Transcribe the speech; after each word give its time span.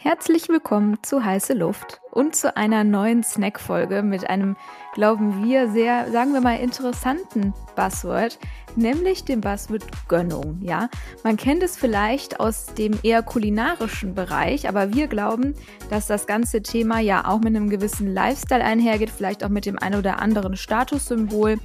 Herzlich 0.00 0.48
willkommen 0.48 0.98
zu 1.02 1.24
Heiße 1.24 1.54
Luft 1.54 2.00
und 2.12 2.36
zu 2.36 2.56
einer 2.56 2.84
neuen 2.84 3.24
Snack-Folge 3.24 4.04
mit 4.04 4.30
einem, 4.30 4.56
glauben 4.94 5.44
wir, 5.44 5.72
sehr, 5.72 6.12
sagen 6.12 6.32
wir 6.32 6.40
mal, 6.40 6.60
interessanten 6.60 7.52
Buzzword, 7.74 8.38
nämlich 8.76 9.24
dem 9.24 9.40
Buzzword 9.40 9.82
Gönnung. 10.06 10.60
Ja, 10.62 10.88
man 11.24 11.36
kennt 11.36 11.64
es 11.64 11.76
vielleicht 11.76 12.38
aus 12.38 12.66
dem 12.66 12.96
eher 13.02 13.24
kulinarischen 13.24 14.14
Bereich, 14.14 14.68
aber 14.68 14.94
wir 14.94 15.08
glauben, 15.08 15.56
dass 15.90 16.06
das 16.06 16.28
ganze 16.28 16.62
Thema 16.62 17.00
ja 17.00 17.26
auch 17.26 17.40
mit 17.40 17.56
einem 17.56 17.68
gewissen 17.68 18.14
Lifestyle 18.14 18.62
einhergeht, 18.62 19.10
vielleicht 19.10 19.42
auch 19.42 19.48
mit 19.48 19.66
dem 19.66 19.80
ein 19.80 19.96
oder 19.96 20.20
anderen 20.20 20.56
Statussymbol 20.56 21.58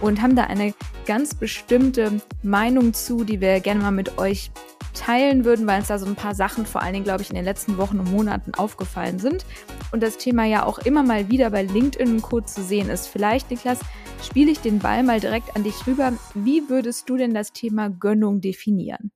und 0.00 0.20
haben 0.22 0.34
da 0.34 0.42
eine 0.42 0.74
ganz 1.06 1.36
bestimmte 1.36 2.20
Meinung 2.42 2.94
zu, 2.94 3.22
die 3.22 3.40
wir 3.40 3.60
gerne 3.60 3.82
mal 3.82 3.92
mit 3.92 4.18
euch 4.18 4.50
teilen 4.96 5.44
würden, 5.44 5.66
weil 5.66 5.78
uns 5.78 5.88
da 5.88 5.98
so 5.98 6.06
ein 6.06 6.16
paar 6.16 6.34
Sachen 6.34 6.66
vor 6.66 6.82
allen 6.82 6.94
Dingen, 6.94 7.04
glaube 7.04 7.22
ich, 7.22 7.30
in 7.30 7.36
den 7.36 7.44
letzten 7.44 7.76
Wochen 7.78 8.00
und 8.00 8.10
Monaten 8.10 8.54
aufgefallen 8.54 9.18
sind. 9.18 9.44
Und 9.92 10.02
das 10.02 10.16
Thema 10.16 10.44
ja 10.44 10.64
auch 10.64 10.78
immer 10.80 11.02
mal 11.02 11.30
wieder 11.30 11.50
bei 11.50 11.62
LinkedIn 11.62 12.14
und 12.14 12.22
Co. 12.22 12.40
zu 12.40 12.62
sehen 12.62 12.88
ist. 12.90 13.06
Vielleicht, 13.06 13.50
Niklas, 13.50 13.78
spiele 14.22 14.50
ich 14.50 14.60
den 14.60 14.78
Ball 14.80 15.02
mal 15.02 15.20
direkt 15.20 15.54
an 15.54 15.62
dich 15.62 15.86
rüber. 15.86 16.12
Wie 16.34 16.68
würdest 16.68 17.08
du 17.08 17.16
denn 17.16 17.34
das 17.34 17.52
Thema 17.52 17.90
Gönnung 17.90 18.40
definieren? 18.40 19.12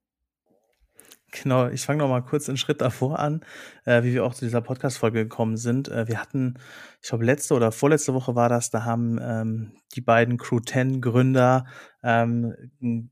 Genau, 1.33 1.69
ich 1.69 1.83
fange 1.83 1.99
noch 1.99 2.09
mal 2.09 2.23
kurz 2.23 2.49
einen 2.49 2.57
Schritt 2.57 2.81
davor 2.81 3.19
an, 3.19 3.45
äh, 3.85 4.03
wie 4.03 4.15
wir 4.15 4.25
auch 4.25 4.35
zu 4.35 4.45
dieser 4.45 4.61
Podcast-Folge 4.61 5.23
gekommen 5.23 5.57
sind. 5.57 5.89
Äh, 5.89 6.09
wir 6.09 6.21
hatten, 6.21 6.59
ich 7.01 7.09
glaube, 7.09 7.25
letzte 7.25 7.55
oder 7.55 7.71
vorletzte 7.71 8.15
Woche 8.15 8.35
war 8.35 8.49
das, 8.49 8.71
da 8.71 8.85
haben 8.85 9.19
ähm, 9.23 9.73
die 9.95 10.01
beiden 10.01 10.39
Crew 10.39 10.59
10 10.61 11.01
Gründer 11.01 11.67
ähm, 12.03 12.55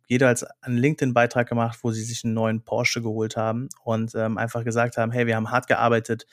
jeder 0.08 0.28
als 0.28 0.44
einen 0.62 0.78
LinkedIn-Beitrag 0.78 1.48
gemacht, 1.48 1.78
wo 1.82 1.92
sie 1.92 2.02
sich 2.02 2.24
einen 2.24 2.34
neuen 2.34 2.62
Porsche 2.64 3.02
geholt 3.02 3.36
haben 3.36 3.68
und 3.84 4.14
ähm, 4.16 4.36
einfach 4.36 4.64
gesagt 4.64 4.96
haben, 4.96 5.12
hey, 5.12 5.26
wir 5.26 5.36
haben 5.36 5.50
hart 5.50 5.68
gearbeitet, 5.68 6.26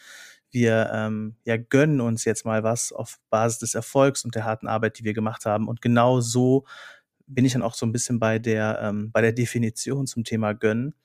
wir 0.52 0.90
ähm, 0.92 1.36
ja, 1.44 1.58
gönnen 1.58 2.02
uns 2.02 2.26
jetzt 2.26 2.46
mal 2.46 2.64
was 2.64 2.94
auf 2.94 3.20
Basis 3.30 3.60
des 3.60 3.76
Erfolgs 3.76 4.24
und 4.26 4.34
der 4.34 4.46
harten 4.46 4.68
Arbeit, 4.68 4.98
die 4.98 5.04
wir 5.04 5.14
gemacht 5.14 5.46
haben. 5.46 5.68
Und 5.68 5.82
genau 5.82 6.22
so 6.22 6.66
bin 7.28 7.46
ich 7.46 7.54
dann 7.54 7.62
auch 7.62 7.74
so 7.74 7.86
ein 7.86 7.92
bisschen 7.92 8.20
bei 8.20 8.40
der, 8.40 8.80
ähm, 8.82 9.12
bei 9.12 9.22
der 9.22 9.34
Definition 9.34 10.08
zum 10.08 10.24
Thema 10.24 10.54
gönnen 10.54 10.96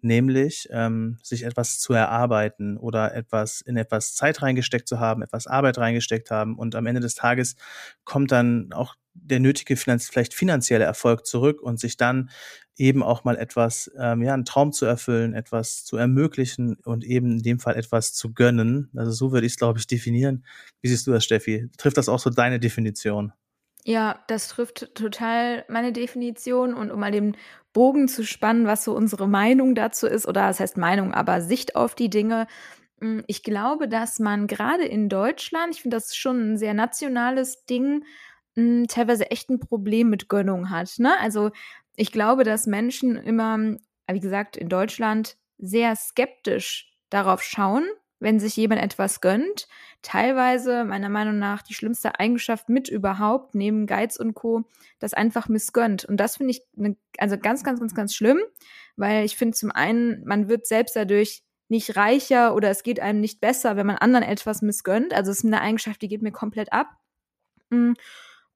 nämlich 0.00 0.68
ähm, 0.70 1.18
sich 1.22 1.44
etwas 1.44 1.78
zu 1.78 1.92
erarbeiten 1.92 2.76
oder 2.76 3.14
etwas 3.14 3.60
in 3.60 3.76
etwas 3.76 4.14
Zeit 4.14 4.42
reingesteckt 4.42 4.88
zu 4.88 5.00
haben, 5.00 5.22
etwas 5.22 5.46
Arbeit 5.46 5.78
reingesteckt 5.78 6.30
haben 6.30 6.56
und 6.56 6.74
am 6.74 6.86
Ende 6.86 7.00
des 7.00 7.14
Tages 7.14 7.56
kommt 8.04 8.32
dann 8.32 8.72
auch 8.72 8.94
der 9.14 9.40
nötige 9.40 9.76
Finanz 9.76 10.08
vielleicht 10.08 10.34
finanzielle 10.34 10.84
Erfolg 10.84 11.26
zurück 11.26 11.60
und 11.60 11.80
sich 11.80 11.96
dann 11.96 12.30
eben 12.76 13.02
auch 13.02 13.24
mal 13.24 13.36
etwas, 13.36 13.90
ähm, 13.98 14.22
ja, 14.22 14.32
einen 14.34 14.44
Traum 14.44 14.72
zu 14.72 14.86
erfüllen, 14.86 15.34
etwas 15.34 15.84
zu 15.84 15.96
ermöglichen 15.96 16.76
und 16.84 17.04
eben 17.04 17.32
in 17.32 17.42
dem 17.42 17.58
Fall 17.58 17.76
etwas 17.76 18.12
zu 18.14 18.32
gönnen. 18.32 18.90
Also 18.96 19.10
so 19.10 19.32
würde 19.32 19.46
ich 19.46 19.54
es, 19.54 19.58
glaube 19.58 19.80
ich, 19.80 19.86
definieren. 19.86 20.44
Wie 20.80 20.88
siehst 20.88 21.06
du 21.06 21.10
das, 21.10 21.24
Steffi? 21.24 21.68
Trifft 21.76 21.96
das 21.96 22.08
auch 22.08 22.20
so 22.20 22.30
deine 22.30 22.60
Definition? 22.60 23.32
Ja, 23.88 24.22
das 24.26 24.48
trifft 24.48 24.94
total 24.94 25.64
meine 25.68 25.94
Definition. 25.94 26.74
Und 26.74 26.90
um 26.90 27.00
mal 27.00 27.10
den 27.10 27.38
Bogen 27.72 28.06
zu 28.06 28.22
spannen, 28.22 28.66
was 28.66 28.84
so 28.84 28.94
unsere 28.94 29.26
Meinung 29.26 29.74
dazu 29.74 30.06
ist, 30.06 30.28
oder 30.28 30.46
das 30.46 30.60
heißt 30.60 30.76
Meinung, 30.76 31.14
aber 31.14 31.40
Sicht 31.40 31.74
auf 31.74 31.94
die 31.94 32.10
Dinge. 32.10 32.46
Hm, 33.00 33.24
ich 33.28 33.42
glaube, 33.42 33.88
dass 33.88 34.18
man 34.18 34.46
gerade 34.46 34.84
in 34.84 35.08
Deutschland, 35.08 35.74
ich 35.74 35.80
finde 35.80 35.96
das 35.96 36.14
schon 36.14 36.52
ein 36.52 36.58
sehr 36.58 36.74
nationales 36.74 37.64
Ding, 37.64 38.04
hm, 38.56 38.88
teilweise 38.88 39.30
echt 39.30 39.48
ein 39.48 39.58
Problem 39.58 40.10
mit 40.10 40.28
Gönnung 40.28 40.68
hat. 40.68 40.98
Ne? 40.98 41.18
Also 41.20 41.50
ich 41.96 42.12
glaube, 42.12 42.44
dass 42.44 42.66
Menschen 42.66 43.16
immer, 43.16 43.58
wie 44.10 44.20
gesagt, 44.20 44.58
in 44.58 44.68
Deutschland 44.68 45.38
sehr 45.56 45.96
skeptisch 45.96 46.92
darauf 47.08 47.42
schauen, 47.42 47.86
wenn 48.20 48.40
sich 48.40 48.56
jemand 48.56 48.82
etwas 48.82 49.20
gönnt. 49.20 49.68
Teilweise, 50.02 50.84
meiner 50.84 51.08
Meinung 51.08 51.38
nach, 51.38 51.62
die 51.62 51.74
schlimmste 51.74 52.18
Eigenschaft 52.18 52.68
mit 52.68 52.88
überhaupt, 52.88 53.54
neben 53.54 53.86
Geiz 53.86 54.16
und 54.16 54.34
Co., 54.34 54.64
das 54.98 55.14
einfach 55.14 55.48
missgönnt. 55.48 56.04
Und 56.04 56.18
das 56.18 56.36
finde 56.36 56.52
ich 56.52 56.62
ne, 56.74 56.96
also 57.18 57.38
ganz, 57.38 57.62
ganz, 57.64 57.80
ganz, 57.80 57.94
ganz 57.94 58.14
schlimm, 58.14 58.40
weil 58.96 59.24
ich 59.24 59.36
finde 59.36 59.56
zum 59.56 59.70
einen, 59.70 60.24
man 60.24 60.48
wird 60.48 60.66
selbst 60.66 60.96
dadurch 60.96 61.42
nicht 61.68 61.96
reicher 61.96 62.54
oder 62.54 62.70
es 62.70 62.82
geht 62.82 62.98
einem 62.98 63.20
nicht 63.20 63.40
besser, 63.40 63.76
wenn 63.76 63.86
man 63.86 63.96
anderen 63.96 64.24
etwas 64.24 64.62
missgönnt. 64.62 65.12
Also 65.12 65.30
es 65.30 65.38
ist 65.38 65.44
eine 65.44 65.60
Eigenschaft, 65.60 66.00
die 66.02 66.08
geht 66.08 66.22
mir 66.22 66.32
komplett 66.32 66.72
ab. 66.72 66.88
Mm. 67.70 67.92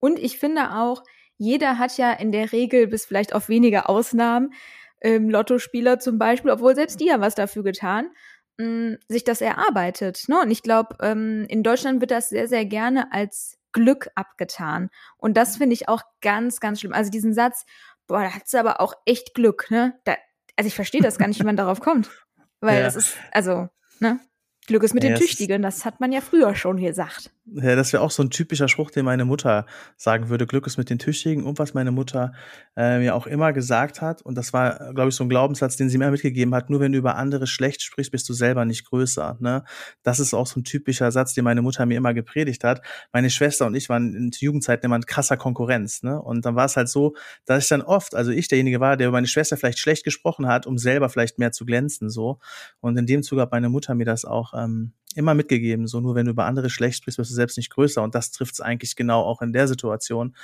Und 0.00 0.19
ich 0.19 0.39
finde 0.39 0.75
auch, 0.75 1.05
jeder 1.37 1.79
hat 1.79 1.97
ja 1.99 2.12
in 2.12 2.33
der 2.33 2.53
Regel, 2.53 2.87
bis 2.87 3.05
vielleicht 3.05 3.34
auf 3.34 3.49
wenige 3.49 3.89
Ausnahmen, 3.89 4.53
ähm, 5.00 5.29
Lottospieler 5.29 5.99
zum 5.99 6.19
Beispiel, 6.19 6.50
obwohl 6.50 6.75
selbst 6.75 7.00
die 7.00 7.12
haben 7.12 7.21
was 7.21 7.34
dafür 7.34 7.62
getan 7.62 8.11
mh, 8.59 8.99
sich 9.09 9.25
das 9.25 9.41
erarbeitet. 9.41 10.25
Ne? 10.29 10.41
Und 10.41 10.51
ich 10.51 10.63
glaube, 10.63 10.97
ähm, 11.01 11.47
in 11.49 11.63
Deutschland 11.63 12.01
wird 12.01 12.11
das 12.11 12.29
sehr, 12.29 12.49
sehr 12.49 12.65
gerne 12.65 13.13
als 13.13 13.59
Glück 13.73 14.11
abgetan. 14.15 14.91
Und 15.17 15.37
das 15.37 15.57
finde 15.57 15.75
ich 15.75 15.89
auch 15.89 16.03
ganz, 16.21 16.61
ganz 16.61 16.81
schlimm. 16.81 16.93
Also 16.93 17.11
diesen 17.11 17.33
Satz, 17.33 17.65
boah, 18.07 18.23
da 18.23 18.35
hat 18.35 18.49
sie 18.49 18.59
aber 18.59 18.81
auch 18.81 18.95
echt 19.07 19.35
Glück, 19.35 19.71
ne? 19.71 19.99
Da, 20.05 20.17
also 20.57 20.69
ich 20.69 20.75
verstehe 20.75 21.01
das 21.01 21.19
gar 21.19 21.29
nicht, 21.29 21.41
wie 21.41 21.45
man 21.45 21.57
darauf 21.57 21.81
kommt. 21.81 22.11
Weil 22.61 22.79
ja. 22.79 22.83
das 22.85 22.97
ist, 22.97 23.17
also, 23.33 23.69
ne? 23.99 24.21
Glück 24.67 24.84
ist 24.84 24.95
mit 24.95 25.03
ja, 25.03 25.11
den 25.11 25.19
Tüchtigen, 25.19 25.62
das 25.62 25.84
hat 25.84 25.99
man 25.99 26.12
ja 26.12 26.21
früher 26.21 26.55
schon 26.55 26.77
gesagt. 26.77 27.33
Ja, 27.47 27.75
das 27.75 27.93
wäre 27.93 28.05
auch 28.05 28.12
so 28.12 28.23
ein 28.23 28.31
typischer 28.31 28.69
Spruch, 28.69 28.93
den 28.93 29.05
meine 29.05 29.25
Mutter 29.25 29.67
sagen 29.97 30.28
würde. 30.28 30.47
Glück 30.47 30.65
ist 30.69 30.78
mit 30.78 30.89
den 30.89 31.00
Tüchtigen. 31.00 31.43
Und 31.43 31.59
was 31.59 31.75
meine 31.75 31.91
Mutter 31.91 32.33
äh, 32.77 33.00
mir 33.00 33.17
auch 33.17 33.27
immer 33.27 33.53
gesagt 33.53 34.00
hat, 34.00 34.23
und 34.23 34.37
das 34.37 34.53
war, 34.53 34.95
glaube 34.95 35.09
ich, 35.09 35.17
so 35.17 35.25
ein 35.25 35.28
Glaubenssatz, 35.28 35.77
den 35.77 35.89
sie 35.89 35.99
mir 35.99 36.12
mitgegeben 36.12 36.55
hat, 36.55 36.71
nur 36.71 36.78
wenn 36.78 36.93
du 36.93 36.99
über 36.99 37.17
andere 37.17 37.49
schlecht 37.49 37.83
sprichst, 37.83 38.12
bist 38.12 38.28
du 38.28 38.33
selber 38.33 38.65
nicht 38.65 38.84
größer. 38.84 39.39
Ne? 39.41 39.65
Das 40.05 40.21
ist 40.21 40.34
auch 40.34 40.47
so 40.47 40.61
ein 40.61 40.65
typischer 40.65 41.11
Satz, 41.11 41.34
den 41.34 41.43
meine 41.43 41.62
Mutter 41.62 41.84
mir 41.84 41.97
immer 41.97 42.15
gepredigt 42.15 42.62
hat. 42.62 42.81
Meine 43.12 43.29
Schwester 43.29 43.67
und 43.67 43.75
ich 43.75 43.89
waren 43.89 44.15
in 44.15 44.31
Jugendzeiten 44.33 44.87
immer 44.87 44.97
in 44.97 45.06
krasser 45.06 45.37
Konkurrenz. 45.37 46.05
Ne? 46.05 46.23
Und 46.23 46.47
dann 46.47 46.55
war 46.55 46.67
es 46.67 46.77
halt 46.77 46.89
so, 46.89 47.17
dass 47.44 47.65
ich 47.65 47.69
dann 47.69 47.83
oft, 47.83 48.15
also 48.15 48.31
ich 48.31 48.47
derjenige 48.47 48.79
war, 48.79 48.97
der 48.97 49.09
über 49.09 49.17
meine 49.17 49.27
Schwester 49.27 49.56
vielleicht 49.56 49.81
schlecht 49.81 50.05
gesprochen 50.05 50.47
hat, 50.47 50.69
um 50.69 50.79
selber 50.79 51.09
vielleicht 51.09 51.41
mehr 51.41 51.50
zu 51.50 51.67
glänzen. 51.67 52.09
so. 52.09 52.39
Und 52.79 52.97
in 52.97 53.06
dem 53.06 53.25
Zug 53.25 53.41
hat 53.41 53.50
meine 53.50 53.69
Mutter 53.69 53.97
mir 53.97 54.05
das 54.06 54.25
auch 54.25 54.52
ähm, 54.55 54.93
immer 55.15 55.35
mitgegeben. 55.35 55.87
So 55.87 56.01
nur 56.01 56.15
wenn 56.15 56.27
du 56.27 56.33
über 56.33 56.47
andere 56.47 56.71
schlecht 56.71 56.99
sprichst, 56.99 57.19
wirst 57.19 57.31
du 57.31 57.35
selbst 57.35 57.57
nicht 57.57 57.71
größer. 57.71 58.03
Und 58.03 58.15
das 58.15 58.31
trifft 58.31 58.55
es 58.55 58.61
eigentlich 58.61 58.97
genau 58.97 59.23
auch 59.23 59.43
in 59.43 59.53
der 59.53 59.69
Situation, 59.69 60.35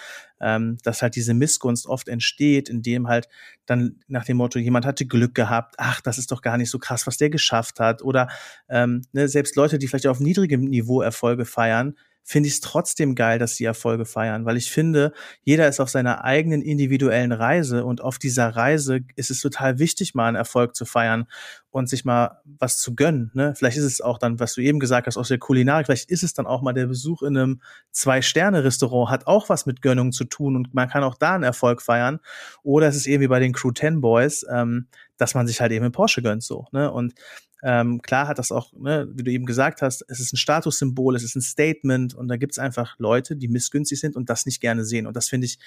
ähm, 0.41 0.79
dass 0.83 1.03
halt 1.03 1.17
diese 1.17 1.35
Missgunst 1.35 1.87
oft 1.87 2.09
entsteht, 2.09 2.69
indem 2.69 3.09
halt 3.09 3.29
dann 3.67 4.01
nach 4.09 4.25
dem 4.25 4.37
Motto, 4.37 4.59
jemand 4.59 4.87
hatte 4.87 5.07
Glück 5.07 5.35
gehabt, 5.35 5.77
ach, 5.79 6.01
das 6.01 6.19
ist 6.19 6.31
doch 6.33 6.43
gar 6.43 6.59
nicht 6.59 6.71
so 6.71 6.79
krass, 6.79 7.07
was 7.07 7.17
der 7.17 7.31
geschafft 7.31 7.81
hat. 7.81 8.03
Oder 8.03 8.29
ähm, 8.69 9.03
ne, 9.13 9.29
selbst 9.29 9.57
Leute, 9.57 9.79
die 9.79 9.89
vielleicht 9.89 10.07
auf 10.07 10.21
niedrigem 10.21 10.65
Niveau 10.65 11.01
Erfolge 11.01 11.45
feiern, 11.45 11.95
finde 12.29 12.49
ich 12.49 12.57
es 12.57 12.61
trotzdem 12.61 13.15
geil, 13.15 13.39
dass 13.39 13.57
sie 13.57 13.65
Erfolge 13.65 14.05
feiern, 14.05 14.45
weil 14.45 14.59
ich 14.59 14.71
finde, 14.71 15.15
jeder 15.45 15.67
ist 15.67 15.81
auf 15.81 15.89
seiner 15.89 16.25
eigenen 16.25 16.61
individuellen 16.61 17.33
Reise 17.33 17.87
und 17.87 18.03
auf 18.03 18.19
dieser 18.19 18.51
Reise 18.51 19.01
ist 19.17 19.31
es 19.31 19.41
total 19.41 19.79
wichtig, 19.79 20.15
mal 20.15 20.29
einen 20.29 20.37
Erfolg 20.37 20.77
zu 20.77 20.85
feiern 20.85 21.27
und 21.71 21.89
sich 21.89 22.05
mal 22.05 22.41
was 22.45 22.79
zu 22.79 22.95
gönnen. 22.95 23.31
Ne? 23.34 23.55
Vielleicht 23.56 23.77
ist 23.77 23.84
es 23.84 24.01
auch 24.01 24.19
dann, 24.19 24.41
was 24.41 24.55
du 24.55 24.62
eben 24.62 24.79
gesagt 24.79 25.06
hast, 25.06 25.17
aus 25.17 25.29
der 25.29 25.39
Kulinarik, 25.39 25.87
vielleicht 25.87 26.11
ist 26.11 26.23
es 26.23 26.33
dann 26.33 26.47
auch 26.47 26.62
mal 26.62 26.73
der 26.73 26.87
Besuch 26.87 27.23
in 27.23 27.37
einem 27.37 27.61
Zwei-Sterne-Restaurant, 27.93 29.11
hat 29.11 29.27
auch 29.27 29.49
was 29.49 29.67
mit 29.67 29.83
Gönnung 29.83 30.12
zu 30.12 30.25
tun 30.25 30.56
und 30.56 30.75
man 30.75 30.89
kann 30.89 31.05
auch 31.05 31.17
da 31.17 31.34
einen 31.34 31.45
Erfolg 31.45 31.83
feiern. 31.83 32.21
Oder 32.62 32.89
es 32.89 32.97
ist 32.97 33.06
eben 33.06 33.23
wie 33.23 33.29
bei 33.29 33.41
den 33.41 33.53
Crew 33.53 33.71
10 33.71 34.01
Boys, 34.01 34.47
ähm, 34.51 34.87
dass 35.19 35.34
man 35.34 35.47
sich 35.47 35.61
halt 35.61 35.73
eben 35.73 35.84
einen 35.84 35.93
Porsche 35.93 36.23
gönnt 36.23 36.43
so. 36.43 36.67
Ne? 36.73 36.91
Und 36.91 37.15
ähm, 37.62 38.00
klar 38.03 38.29
hat 38.29 38.39
das 38.39 38.53
auch, 38.53 38.73
ne, 38.73 39.09
wie 39.12 39.25
du 39.25 39.31
eben 39.31 39.45
gesagt 39.45 39.83
hast, 39.83 40.05
es 40.09 40.21
ist 40.21 40.33
ein 40.33 40.37
Statussymbol, 40.37 41.17
es 41.17 41.25
ist 41.25 41.35
ein 41.35 41.43
Statement 41.43 42.15
und 42.15 42.29
da 42.29 42.37
gibt 42.37 42.53
es 42.53 42.59
einfach 42.59 42.95
Leute, 42.99 43.37
die 43.37 43.49
missgünstig 43.49 44.00
sind 44.00 44.17
und 44.17 44.31
das 44.31 44.47
nicht 44.47 44.61
gerne 44.61 44.85
sehen. 44.85 45.06
Und 45.06 45.17
das 45.17 45.29
finde 45.29 45.47
ich 45.47 45.59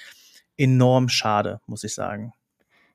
enorm 0.57 1.09
schade, 1.09 1.59
muss 1.66 1.83
ich 1.83 1.94
sagen. 1.94 2.33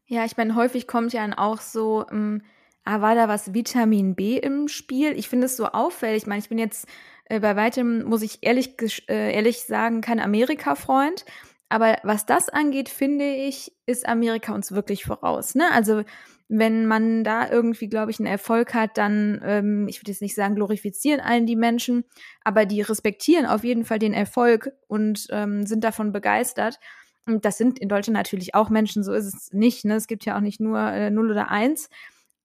Ja, 0.06 0.24
ich 0.24 0.36
meine, 0.36 0.54
häufig 0.54 0.86
kommt 0.86 1.12
ja 1.12 1.22
dann 1.22 1.34
auch 1.34 1.60
so, 1.60 2.06
ähm, 2.10 2.42
ah, 2.86 3.00
war 3.00 3.14
da 3.14 3.28
was 3.28 3.52
Vitamin 3.52 4.14
B 4.14 4.38
im 4.38 4.68
Spiel? 4.68 5.12
Ich 5.18 5.28
finde 5.28 5.46
es 5.46 5.56
so 5.56 5.66
auffällig. 5.66 6.22
Ich 6.22 6.26
meine, 6.26 6.40
ich 6.40 6.48
bin 6.48 6.58
jetzt 6.58 6.86
äh, 7.26 7.40
bei 7.40 7.56
weitem, 7.56 8.04
muss 8.04 8.22
ich 8.22 8.38
ehrlich, 8.42 8.76
äh, 9.08 9.34
ehrlich 9.34 9.64
sagen, 9.64 10.00
kein 10.00 10.20
Amerika-Freund. 10.20 11.24
Aber 11.68 11.96
was 12.04 12.26
das 12.26 12.48
angeht, 12.48 12.88
finde 12.88 13.26
ich, 13.26 13.72
ist 13.86 14.08
Amerika 14.08 14.54
uns 14.54 14.72
wirklich 14.72 15.04
voraus. 15.04 15.56
Ne? 15.56 15.70
Also 15.72 16.04
wenn 16.48 16.86
man 16.86 17.24
da 17.24 17.50
irgendwie, 17.50 17.88
glaube 17.88 18.12
ich, 18.12 18.20
einen 18.20 18.28
Erfolg 18.28 18.72
hat, 18.72 18.96
dann, 18.98 19.40
ähm, 19.44 19.88
ich 19.88 20.00
würde 20.00 20.12
jetzt 20.12 20.22
nicht 20.22 20.36
sagen, 20.36 20.54
glorifizieren 20.54 21.20
allen 21.20 21.44
die 21.44 21.56
Menschen, 21.56 22.04
aber 22.44 22.66
die 22.66 22.82
respektieren 22.82 23.46
auf 23.46 23.64
jeden 23.64 23.84
Fall 23.84 23.98
den 23.98 24.12
Erfolg 24.12 24.70
und 24.86 25.26
ähm, 25.30 25.66
sind 25.66 25.82
davon 25.82 26.12
begeistert. 26.12 26.78
Und 27.26 27.44
das 27.44 27.58
sind 27.58 27.80
in 27.80 27.88
Deutschland 27.88 28.16
natürlich 28.16 28.54
auch 28.54 28.70
Menschen, 28.70 29.02
so 29.02 29.12
ist 29.12 29.26
es 29.26 29.52
nicht. 29.52 29.84
Ne? 29.84 29.96
Es 29.96 30.06
gibt 30.06 30.24
ja 30.24 30.36
auch 30.36 30.40
nicht 30.40 30.60
nur 30.60 30.78
äh, 30.78 31.10
0 31.10 31.32
oder 31.32 31.50
1. 31.50 31.90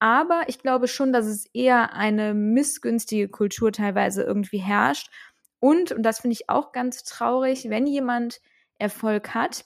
Aber 0.01 0.45
ich 0.47 0.57
glaube 0.57 0.87
schon, 0.87 1.13
dass 1.13 1.27
es 1.27 1.45
eher 1.53 1.93
eine 1.93 2.33
missgünstige 2.33 3.29
Kultur 3.29 3.71
teilweise 3.71 4.23
irgendwie 4.23 4.57
herrscht. 4.57 5.11
Und, 5.59 5.91
und 5.91 6.01
das 6.01 6.21
finde 6.21 6.33
ich 6.33 6.49
auch 6.49 6.71
ganz 6.71 7.03
traurig, 7.03 7.69
wenn 7.69 7.85
jemand 7.85 8.41
Erfolg 8.79 9.35
hat, 9.35 9.63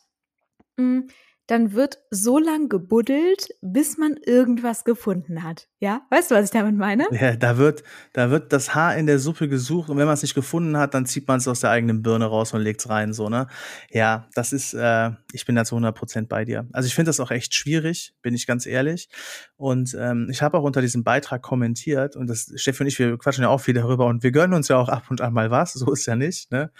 mh, 0.76 0.84
hm, 0.84 1.08
dann 1.48 1.74
wird 1.74 2.00
so 2.10 2.40
lang 2.40 2.70
gebuddelt, 2.70 3.50
bis 3.62 3.98
man 3.98 4.16
irgendwas 4.26 4.84
gefunden 4.84 5.44
hat. 5.44 5.68
Ja, 5.80 6.02
weißt 6.10 6.32
du, 6.32 6.36
was 6.36 6.46
ich 6.46 6.52
damit 6.52 6.76
meine? 6.76 7.06
Ja, 7.12 7.36
da 7.36 7.58
wird, 7.58 7.84
da 8.14 8.32
wird 8.32 8.52
das 8.52 8.74
Haar 8.74 8.96
in 8.96 9.06
der 9.06 9.20
Suppe 9.20 9.48
gesucht 9.48 9.90
und 9.90 9.98
wenn 9.98 10.06
man 10.06 10.16
es 10.16 10.24
nicht 10.24 10.34
gefunden 10.34 10.78
hat, 10.78 10.94
dann 10.94 11.06
zieht 11.06 11.28
man 11.28 11.38
es 11.38 11.48
aus 11.48 11.60
der 11.60 11.70
eigenen 11.70 12.02
Birne 12.02 12.26
raus 12.26 12.54
und 12.54 12.62
legt 12.62 12.82
es 12.82 12.90
rein, 12.90 13.14
so, 13.14 13.30
ne? 13.30 13.48
Ja, 13.92 14.28
das 14.34 14.54
ist, 14.54 14.74
äh, 14.74 15.12
ich 15.34 15.46
bin 15.46 15.56
da 15.56 15.66
zu 15.66 15.76
100 15.76 15.96
Prozent 15.96 16.30
bei 16.30 16.46
dir. 16.46 16.68
Also 16.74 16.88
ich 16.88 16.96
finde 16.96 17.10
das 17.10 17.20
auch 17.20 17.30
echt 17.30 17.54
schwierig, 17.54 18.16
bin 18.24 18.34
ich 18.34 18.48
ganz 18.48 18.66
ehrlich. 18.66 19.10
Und 19.56 19.96
ähm, 20.00 20.28
ich 20.32 20.42
habe 20.42 20.58
auch 20.58 20.64
unter 20.64 20.82
diesem 20.82 21.04
Beitrag 21.04 21.44
kommentiert 21.44 22.16
und 22.16 22.28
das, 22.28 22.52
Steffi 22.56 22.84
und 22.84 22.88
ich, 22.88 22.98
wir 22.98 23.18
quatschen 23.18 23.44
ja 23.44 23.50
auch 23.50 23.62
viel 23.62 23.76
darüber 23.76 24.08
und 24.08 24.24
wir 24.24 24.32
gönnen 24.32 24.54
uns 24.54 24.68
ja 24.68 24.78
auch 24.78 24.90
ab 24.90 25.06
und 25.10 25.22
an 25.22 25.34
mal 25.34 25.52
was, 25.52 25.74
so 25.74 25.92
ist 25.92 26.08
ja 26.08 26.16
nicht, 26.16 26.52
ne? 26.52 26.72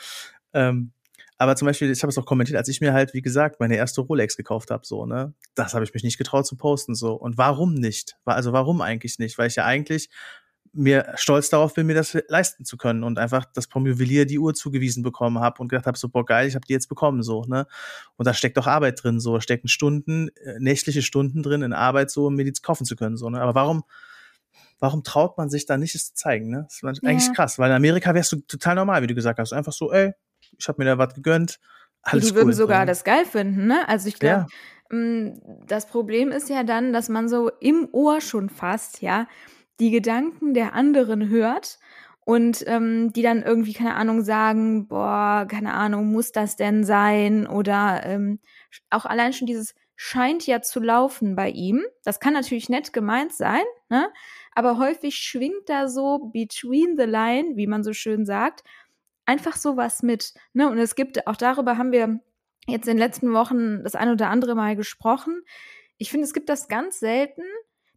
Ähm, 0.54 0.94
aber 1.38 1.56
zum 1.56 1.66
Beispiel, 1.66 1.92
ich 1.92 2.02
habe 2.02 2.10
es 2.10 2.18
auch 2.18 2.26
kommentiert, 2.26 2.58
als 2.58 2.70
ich 2.70 2.80
mir 2.80 2.94
halt, 2.94 3.14
wie 3.14 3.22
gesagt, 3.22 3.60
meine 3.60 3.76
erste 3.76 4.02
Rolex 4.02 4.38
gekauft 4.38 4.72
habe, 4.72 4.86
so, 4.86 5.06
ne? 5.06 5.34
Das 5.54 5.74
habe 5.74 5.84
ich 5.84 5.94
mich 5.94 6.04
nicht 6.04 6.18
getraut 6.18 6.48
zu 6.48 6.56
posten, 6.56 6.96
so. 6.96 7.14
Und 7.14 7.38
warum 7.38 7.74
nicht? 7.74 8.18
Also 8.26 8.54
warum 8.54 8.82
eigentlich 8.82 9.20
nicht? 9.20 9.38
Weil 9.38 9.48
ich 9.48 9.56
ja 9.56 9.66
eigentlich 9.66 10.10
mir 10.76 11.14
stolz 11.16 11.50
darauf 11.50 11.74
bin, 11.74 11.88
mir 11.88 11.96
das 11.96 12.18
leisten 12.28 12.66
zu 12.66 12.78
können 12.78 13.04
und 13.04 13.18
einfach 13.18 13.46
das 13.46 13.66
vom 13.66 13.88
Juwelier 13.88 14.26
die 14.26 14.40
Uhr 14.40 14.54
zugewiesen 14.54 15.04
bekommen 15.04 15.40
habe 15.40 15.62
und 15.62 15.70
gedacht 15.70 15.88
habe, 15.88 15.98
so, 15.98 16.10
boah, 16.10 16.26
geil, 16.26 16.48
ich 16.48 16.56
habe 16.56 16.66
die 16.68 16.74
jetzt 16.74 16.88
bekommen, 16.88 17.24
so, 17.24 17.44
ne? 17.46 17.66
Und 18.18 18.26
da 18.28 18.34
steckt 18.34 18.58
doch 18.58 18.68
Arbeit 18.68 19.02
drin, 19.02 19.20
so, 19.20 19.40
stecken 19.40 19.68
Stunden, 19.68 20.30
äh, 20.36 20.60
nächtliche 20.60 21.02
Stunden 21.02 21.44
drin 21.44 21.62
in 21.62 21.74
Arbeit, 21.74 22.12
so, 22.12 22.28
um 22.28 22.36
mir 22.36 22.44
die 22.44 22.52
kaufen 22.62 22.86
zu 22.86 22.96
können, 22.96 23.16
so, 23.16 23.30
ne? 23.30 23.42
Aber 23.42 23.56
warum, 23.56 23.84
warum 24.80 25.04
traut 25.04 25.38
man 25.38 25.50
sich 25.50 25.66
da 25.66 25.78
nicht, 25.78 25.96
es 25.96 26.08
zu 26.08 26.14
zeigen, 26.14 26.50
ne? 26.50 26.64
Das 26.68 26.76
ist 26.76 27.06
eigentlich 27.06 27.28
ja. 27.28 27.34
krass, 27.34 27.58
weil 27.58 27.70
in 27.70 27.76
Amerika 27.78 28.14
wärst 28.14 28.34
du 28.34 28.42
total 28.42 28.76
normal, 28.76 29.02
wie 29.02 29.08
du 29.08 29.16
gesagt 29.16 29.40
hast. 29.40 29.54
Einfach 29.54 29.74
so, 29.74 29.94
ey, 29.94 30.14
ich 30.58 30.68
habe 30.68 30.82
mir 30.84 30.90
da 30.90 30.98
was 30.98 31.14
gegönnt. 31.14 31.60
Alles 32.02 32.26
die 32.26 32.32
cool, 32.32 32.38
würden 32.38 32.54
sogar 32.54 32.80
ja. 32.80 32.86
das 32.86 33.04
geil 33.04 33.26
finden, 33.26 33.68
ne? 33.68 33.88
Also 33.88 34.08
ich 34.08 34.20
glaube, 34.20 34.48
ja. 34.92 34.96
Mm, 34.96 35.42
das 35.66 35.88
Problem 35.88 36.32
ist 36.32 36.50
ja 36.50 36.64
dann, 36.64 36.94
dass 36.94 37.10
man 37.10 37.28
so 37.28 37.50
im 37.60 37.88
Ohr 37.92 38.22
schon 38.22 38.50
fast, 38.50 39.02
ja, 39.02 39.28
die 39.80 39.92
Gedanken 39.92 40.54
der 40.54 40.74
anderen 40.74 41.30
hört 41.30 41.80
und 42.24 42.64
ähm, 42.68 43.12
die 43.14 43.22
dann 43.22 43.44
irgendwie, 43.44 43.74
keine 43.74 43.96
Ahnung, 43.96 44.24
sagen, 44.24 44.88
boah, 44.88 45.48
keine 45.50 45.74
Ahnung, 45.74 46.12
muss 46.12 46.32
das 46.32 46.56
denn 46.56 46.84
sein? 46.84 47.48
Oder 47.48 48.02
ähm, 48.06 48.40
auch 48.90 49.06
allein 49.06 49.34
schon 49.34 49.48
dieses 49.48 49.74
scheint 49.96 50.46
ja 50.46 50.62
zu 50.62 50.80
laufen 50.80 51.36
bei 51.36 51.50
ihm. 51.50 51.84
Das 52.04 52.20
kann 52.20 52.34
natürlich 52.34 52.70
nett 52.70 52.94
gemeint 52.94 53.34
sein, 53.34 53.64
ne? 53.90 54.12
Aber 54.54 54.78
häufig 54.78 55.16
schwingt 55.16 55.68
da 55.68 55.88
so 55.88 56.30
between 56.34 56.96
the 56.98 57.06
line, 57.06 57.56
wie 57.56 57.68
man 57.68 57.84
so 57.84 57.94
schön 57.94 58.26
sagt, 58.26 58.64
einfach 59.26 59.56
sowas 59.56 60.04
mit. 60.04 60.34
Ne? 60.54 60.70
Und 60.70 60.78
es 60.78 60.96
gibt, 60.96 61.28
auch 61.28 61.36
darüber 61.36 61.78
haben 61.78 61.92
wir 61.92 62.20
jetzt 62.68 62.88
in 62.88 62.98
den 62.98 63.04
letzten 63.04 63.34
Wochen 63.34 63.84
das 63.84 63.96
ein 63.96 64.10
oder 64.10 64.30
andere 64.30 64.56
Mal 64.56 64.76
gesprochen. 64.76 65.42
Ich 65.98 66.12
finde, 66.12 66.26
es 66.26 66.34
gibt 66.34 66.50
das 66.50 66.68
ganz 66.68 67.00
selten, 67.00 67.44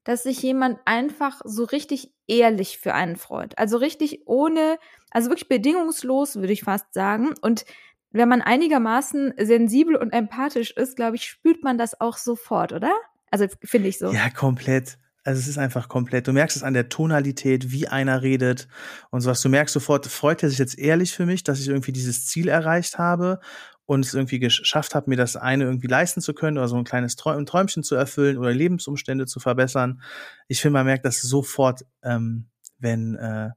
dass 0.04 0.22
sich 0.22 0.42
jemand 0.42 0.78
einfach 0.84 1.40
so 1.44 1.64
richtig 1.64 2.14
ehrlich 2.26 2.78
für 2.78 2.94
einen 2.94 3.16
freut. 3.16 3.58
Also 3.58 3.76
richtig 3.76 4.22
ohne, 4.26 4.78
also 5.10 5.30
wirklich 5.30 5.48
bedingungslos, 5.48 6.36
würde 6.36 6.52
ich 6.52 6.62
fast 6.64 6.94
sagen. 6.94 7.34
Und 7.40 7.64
wenn 8.10 8.28
man 8.28 8.40
einigermaßen 8.40 9.34
sensibel 9.38 9.96
und 9.96 10.12
empathisch 10.12 10.70
ist, 10.70 10.96
glaube 10.96 11.16
ich, 11.16 11.24
spürt 11.24 11.62
man 11.62 11.76
das 11.76 12.00
auch 12.00 12.16
sofort, 12.16 12.72
oder? 12.72 12.92
Also 13.30 13.46
finde 13.62 13.88
ich 13.88 13.98
so. 13.98 14.10
Ja, 14.10 14.30
komplett. 14.30 14.98
Also 15.28 15.40
es 15.40 15.46
ist 15.48 15.58
einfach 15.58 15.90
komplett. 15.90 16.26
Du 16.26 16.32
merkst 16.32 16.56
es 16.56 16.62
an 16.62 16.72
der 16.72 16.88
Tonalität, 16.88 17.70
wie 17.70 17.86
einer 17.86 18.22
redet 18.22 18.66
und 19.10 19.20
sowas. 19.20 19.42
Du 19.42 19.50
merkst 19.50 19.74
sofort, 19.74 20.06
freut 20.06 20.42
er 20.42 20.48
sich 20.48 20.58
jetzt 20.58 20.78
ehrlich 20.78 21.12
für 21.12 21.26
mich, 21.26 21.44
dass 21.44 21.60
ich 21.60 21.68
irgendwie 21.68 21.92
dieses 21.92 22.24
Ziel 22.24 22.48
erreicht 22.48 22.96
habe 22.96 23.38
und 23.84 24.06
es 24.06 24.14
irgendwie 24.14 24.38
geschafft 24.38 24.94
habe, 24.94 25.10
mir 25.10 25.18
das 25.18 25.36
eine 25.36 25.64
irgendwie 25.64 25.86
leisten 25.86 26.22
zu 26.22 26.32
können 26.32 26.56
oder 26.56 26.66
so 26.68 26.76
ein 26.78 26.84
kleines 26.84 27.14
Träumchen 27.16 27.82
zu 27.82 27.94
erfüllen 27.94 28.38
oder 28.38 28.54
Lebensumstände 28.54 29.26
zu 29.26 29.38
verbessern. 29.38 30.00
Ich 30.46 30.62
finde, 30.62 30.72
man 30.78 30.86
merkt 30.86 31.04
das 31.04 31.20
sofort, 31.20 31.84
ähm, 32.02 32.46
wenn 32.78 33.14
äh, 33.16 33.50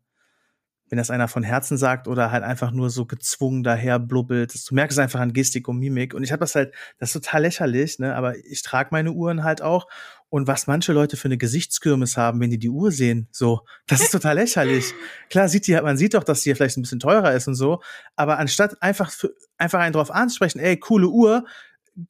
wenn 0.91 0.97
das 0.97 1.09
einer 1.09 1.29
von 1.29 1.41
Herzen 1.41 1.77
sagt 1.77 2.09
oder 2.09 2.31
halt 2.31 2.43
einfach 2.43 2.71
nur 2.71 2.89
so 2.89 3.05
gezwungen 3.05 3.63
daher 3.63 3.97
blubbelt. 3.97 4.53
Du 4.69 4.75
merkst 4.75 4.97
es 4.97 5.01
einfach 5.01 5.21
an 5.21 5.31
Gestik 5.31 5.69
und 5.69 5.79
Mimik. 5.79 6.13
Und 6.13 6.23
ich 6.23 6.33
habe 6.33 6.41
das 6.41 6.53
halt, 6.53 6.73
das 6.99 7.15
ist 7.15 7.23
total 7.23 7.43
lächerlich, 7.43 7.97
ne? 7.97 8.13
Aber 8.13 8.35
ich 8.37 8.61
trage 8.61 8.89
meine 8.91 9.13
Uhren 9.13 9.45
halt 9.45 9.61
auch. 9.61 9.87
Und 10.31 10.47
was 10.47 10.65
manche 10.65 10.93
Leute 10.93 11.17
für 11.17 11.27
eine 11.27 11.37
Gesichtskürmis 11.37 12.15
haben, 12.15 12.39
wenn 12.39 12.49
die 12.49 12.57
die 12.57 12.69
Uhr 12.69 12.93
sehen, 12.93 13.27
so, 13.31 13.65
das 13.85 13.99
ist 13.99 14.11
total 14.11 14.35
lächerlich. 14.35 14.93
Klar 15.29 15.49
sieht 15.49 15.67
die, 15.67 15.73
man 15.73 15.97
sieht 15.97 16.13
doch, 16.13 16.23
dass 16.23 16.41
die 16.41 16.55
vielleicht 16.55 16.77
ein 16.77 16.83
bisschen 16.83 17.01
teurer 17.01 17.33
ist 17.33 17.49
und 17.49 17.55
so. 17.55 17.81
Aber 18.15 18.39
anstatt 18.39 18.81
einfach, 18.81 19.11
für, 19.11 19.35
einfach 19.57 19.79
einen 19.79 19.91
drauf 19.91 20.09
anzusprechen, 20.09 20.59
ey, 20.59 20.77
coole 20.77 21.09
Uhr, 21.09 21.43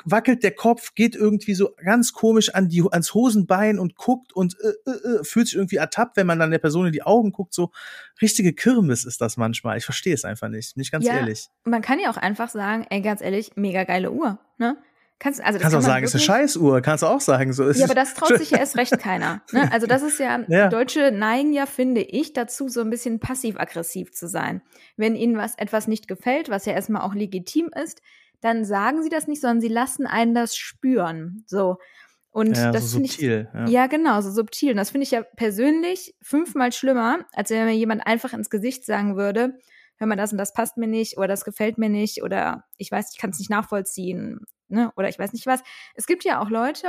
wackelt 0.06 0.44
der 0.44 0.51
Kopf, 0.51 0.94
geht 0.94 1.15
irgendwie 1.15 1.56
so 1.56 1.73
ganz 1.83 2.13
komisch 2.13 2.53
an 2.53 2.69
die, 2.69 2.83
ans 2.91 3.15
Hosenbein 3.15 3.79
und 3.79 3.95
guckt 3.95 4.33
und 4.33 4.56
äh, 4.62 4.89
äh, 4.89 4.91
äh, 4.91 5.24
fühlt 5.24 5.47
sich 5.47 5.56
irgendwie 5.56 5.77
ertappt, 5.77 6.15
wenn 6.15 6.27
man 6.27 6.38
dann 6.38 6.51
der 6.51 6.59
Person 6.59 6.85
in 6.85 6.91
die 6.91 7.01
Augen 7.01 7.31
guckt. 7.31 7.56
So 7.56 7.71
richtige 8.21 8.53
Kirmes 8.53 9.03
ist 9.03 9.19
das 9.19 9.35
manchmal. 9.35 9.77
Ich 9.77 9.85
verstehe 9.85 10.13
es 10.13 10.25
einfach 10.25 10.47
nicht, 10.47 10.77
nicht 10.77 10.91
ganz 10.91 11.06
ja, 11.06 11.15
ehrlich. 11.15 11.47
Man 11.63 11.81
kann 11.81 12.00
ja 12.00 12.12
auch 12.12 12.17
einfach 12.17 12.50
sagen, 12.50 12.85
ey, 12.91 13.01
ganz 13.01 13.21
ehrlich, 13.21 13.53
mega 13.56 13.83
geile 13.83 14.12
Uhr, 14.12 14.38
ne? 14.59 14.77
Kannst, 15.21 15.39
also 15.39 15.59
das 15.59 15.62
kannst 15.62 15.75
kann 15.75 15.83
auch 15.83 15.88
sagen, 15.88 16.03
ist 16.03 16.15
eine 16.15 16.23
Scheißuhr, 16.23 16.81
kannst 16.81 17.03
du 17.03 17.07
auch 17.07 17.21
sagen. 17.21 17.53
So 17.53 17.68
ist 17.68 17.77
ja, 17.77 17.85
aber 17.85 17.94
das 17.94 18.15
traut 18.15 18.39
sich 18.39 18.50
ja 18.50 18.57
erst 18.57 18.75
recht 18.75 18.97
keiner. 18.97 19.44
Ne? 19.51 19.69
Also 19.71 19.85
das 19.85 20.01
ist 20.01 20.19
ja, 20.19 20.39
ja, 20.47 20.68
Deutsche 20.68 21.12
neigen 21.12 21.53
ja, 21.53 21.68
finde 21.68 22.01
ich, 22.01 22.33
dazu, 22.33 22.69
so 22.69 22.81
ein 22.81 22.89
bisschen 22.89 23.19
passiv-aggressiv 23.19 24.12
zu 24.13 24.27
sein. 24.27 24.63
Wenn 24.97 25.15
ihnen 25.15 25.38
was 25.38 25.56
etwas 25.59 25.88
nicht 25.88 26.07
gefällt, 26.07 26.50
was 26.50 26.65
ja 26.65 26.73
erstmal 26.73 27.03
auch 27.03 27.13
legitim 27.13 27.69
ist, 27.83 28.01
dann 28.41 28.65
sagen 28.65 29.03
sie 29.03 29.09
das 29.09 29.27
nicht, 29.27 29.41
sondern 29.41 29.62
sie 29.62 29.68
lassen 29.68 30.07
einen 30.07 30.33
das 30.33 30.56
spüren. 30.56 31.44
So. 31.45 31.77
Und 32.31 32.57
ja, 32.57 32.71
das 32.71 32.89
so 32.89 32.97
finde 32.97 33.09
ich. 33.09 33.19
Ja. 33.19 33.67
ja, 33.67 33.85
genau, 33.85 34.21
so 34.21 34.31
subtil. 34.31 34.71
Und 34.71 34.77
das 34.77 34.89
finde 34.89 35.03
ich 35.03 35.12
ja 35.12 35.21
persönlich 35.21 36.15
fünfmal 36.24 36.71
schlimmer, 36.71 37.19
als 37.33 37.51
wenn 37.51 37.65
mir 37.65 37.75
jemand 37.75 38.07
einfach 38.07 38.33
ins 38.33 38.50
Gesicht 38.50 38.85
sagen 38.85 39.17
würde, 39.17 39.59
hör 40.01 40.07
mal, 40.07 40.18
das 40.18 40.33
und 40.33 40.38
das 40.38 40.53
passt 40.53 40.75
mir 40.75 40.88
nicht 40.88 41.18
oder 41.18 41.30
das 41.30 41.45
gefällt 41.45 41.77
mir 41.77 41.89
nicht 41.89 42.24
oder 42.24 42.65
ich 42.77 42.92
weiß, 42.92 43.12
ich 43.13 43.19
kann 43.19 43.30
es 43.30 43.39
nicht 43.39 43.50
nachvollziehen, 43.50 44.42
ne? 44.68 44.92
Oder 44.98 45.07
ich 45.07 45.18
weiß 45.18 45.31
nicht 45.31 45.45
was. 45.45 45.62
Es 45.95 46.07
gibt 46.07 46.25
ja 46.25 46.42
auch 46.42 46.50
Leute, 46.50 46.88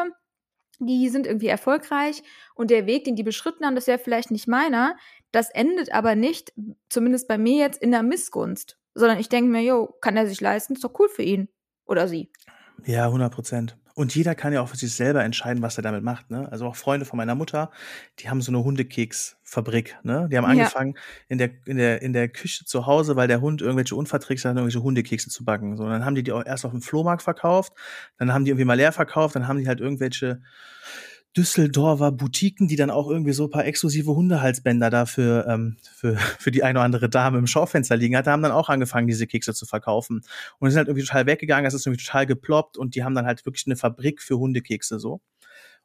die 0.81 1.09
sind 1.11 1.27
irgendwie 1.27 1.47
erfolgreich 1.47 2.23
und 2.55 2.71
der 2.71 2.87
Weg, 2.87 3.05
den 3.05 3.15
die 3.15 3.23
beschritten 3.23 3.65
haben, 3.65 3.77
das 3.77 3.87
wäre 3.87 3.99
vielleicht 3.99 4.31
nicht 4.31 4.49
meiner. 4.49 4.97
Das 5.31 5.51
endet 5.51 5.93
aber 5.93 6.17
nicht, 6.17 6.53
zumindest 6.89 7.29
bei 7.29 7.39
mir 7.39 7.59
jetzt, 7.59 7.81
in 7.81 7.93
der 7.93 8.03
Missgunst 8.03 8.79
sondern 8.95 9.19
ich 9.19 9.29
denke 9.29 9.51
mir, 9.51 9.63
jo, 9.63 9.95
kann 10.01 10.17
er 10.17 10.27
sich 10.27 10.41
leisten, 10.41 10.75
ist 10.75 10.85
doch 10.85 10.99
cool 10.99 11.09
für 11.09 11.23
ihn 11.23 11.49
oder 11.85 12.09
sie. 12.09 12.31
Ja, 12.85 13.07
100 13.07 13.33
Prozent. 13.33 13.79
Und 13.95 14.15
jeder 14.15 14.35
kann 14.35 14.53
ja 14.53 14.61
auch 14.61 14.69
für 14.69 14.77
sich 14.77 14.95
selber 14.95 15.23
entscheiden, 15.23 15.63
was 15.63 15.77
er 15.77 15.83
damit 15.83 16.03
macht. 16.03 16.31
Ne? 16.31 16.51
Also 16.51 16.67
auch 16.67 16.77
Freunde 16.77 17.05
von 17.07 17.17
meiner 17.17 17.35
Mutter, 17.35 17.71
die 18.19 18.31
haben 18.31 18.41
so 18.41 18.51
eine 18.51 18.65
Hundekeksfabrik. 18.65 19.97
Ne? 20.03 20.29
Die 20.31 20.37
haben 20.37 20.45
angefangen, 20.45 20.95
ja. 20.95 21.01
in, 21.29 21.39
der, 21.39 21.51
in, 21.67 21.77
der, 21.77 22.03
in 22.03 22.13
der 22.13 22.29
Küche 22.29 22.65
zu 22.65 22.87
Hause, 22.87 23.17
weil 23.17 23.29
der 23.29 23.41
Hund 23.41 23.61
irgendwelche 23.61 23.97
Unverträglichkeiten 23.97 24.57
hat, 24.57 24.63
irgendwelche 24.63 24.83
Hundekekse 24.83 25.31
zu 25.31 25.45
backen. 25.45 25.77
So, 25.77 25.89
dann 25.89 26.05
haben 26.05 26.15
die 26.15 26.23
die 26.23 26.33
auch 26.33 26.45
erst 26.45 26.65
auf 26.65 26.73
dem 26.73 26.83
Flohmarkt 26.83 27.23
verkauft, 27.23 27.73
dann 28.19 28.33
haben 28.33 28.45
die 28.45 28.51
irgendwie 28.51 28.65
mal 28.65 28.75
leer 28.75 28.93
verkauft, 28.93 29.37
dann 29.37 29.49
haben 29.49 29.59
die 29.59 29.69
halt 29.69 29.81
irgendwelche 29.81 30.41
Düsseldorfer 31.37 32.13
Boutiquen, 32.13 32.69
die 32.69 32.77
dann 32.77 32.91
auch 32.91 33.09
irgendwie 33.09 33.33
so 33.33 33.45
ein 33.45 33.51
paar 33.51 33.65
exklusive 33.65 34.15
Hundehalsbänder 34.15 34.91
dafür 34.91 35.47
ähm, 35.49 35.77
für, 35.95 36.17
für 36.39 36.51
die 36.51 36.63
eine 36.63 36.79
oder 36.79 36.85
andere 36.85 37.09
Dame 37.09 37.39
im 37.39 37.47
Schaufenster 37.47 37.97
liegen 37.97 38.17
hatte, 38.17 38.31
haben 38.31 38.43
dann 38.43 38.53
auch 38.53 38.69
angefangen, 38.69 39.07
diese 39.07 39.27
Kekse 39.27 39.55
zu 39.55 39.65
verkaufen. 39.67 40.23
Und 40.59 40.71
sind 40.71 40.79
halt 40.79 40.89
irgendwie 40.89 41.07
total 41.07 41.27
weggegangen, 41.27 41.65
das 41.65 41.75
ist 41.75 41.87
irgendwie 41.87 42.05
total 42.05 42.27
geploppt 42.27 42.77
und 42.77 42.95
die 42.95 43.05
haben 43.05 43.15
dann 43.15 43.27
halt 43.27 43.45
wirklich 43.47 43.67
eine 43.67 43.77
Fabrik 43.77 44.21
für 44.21 44.39
Hundekekse 44.39 44.99
so. 44.99 45.21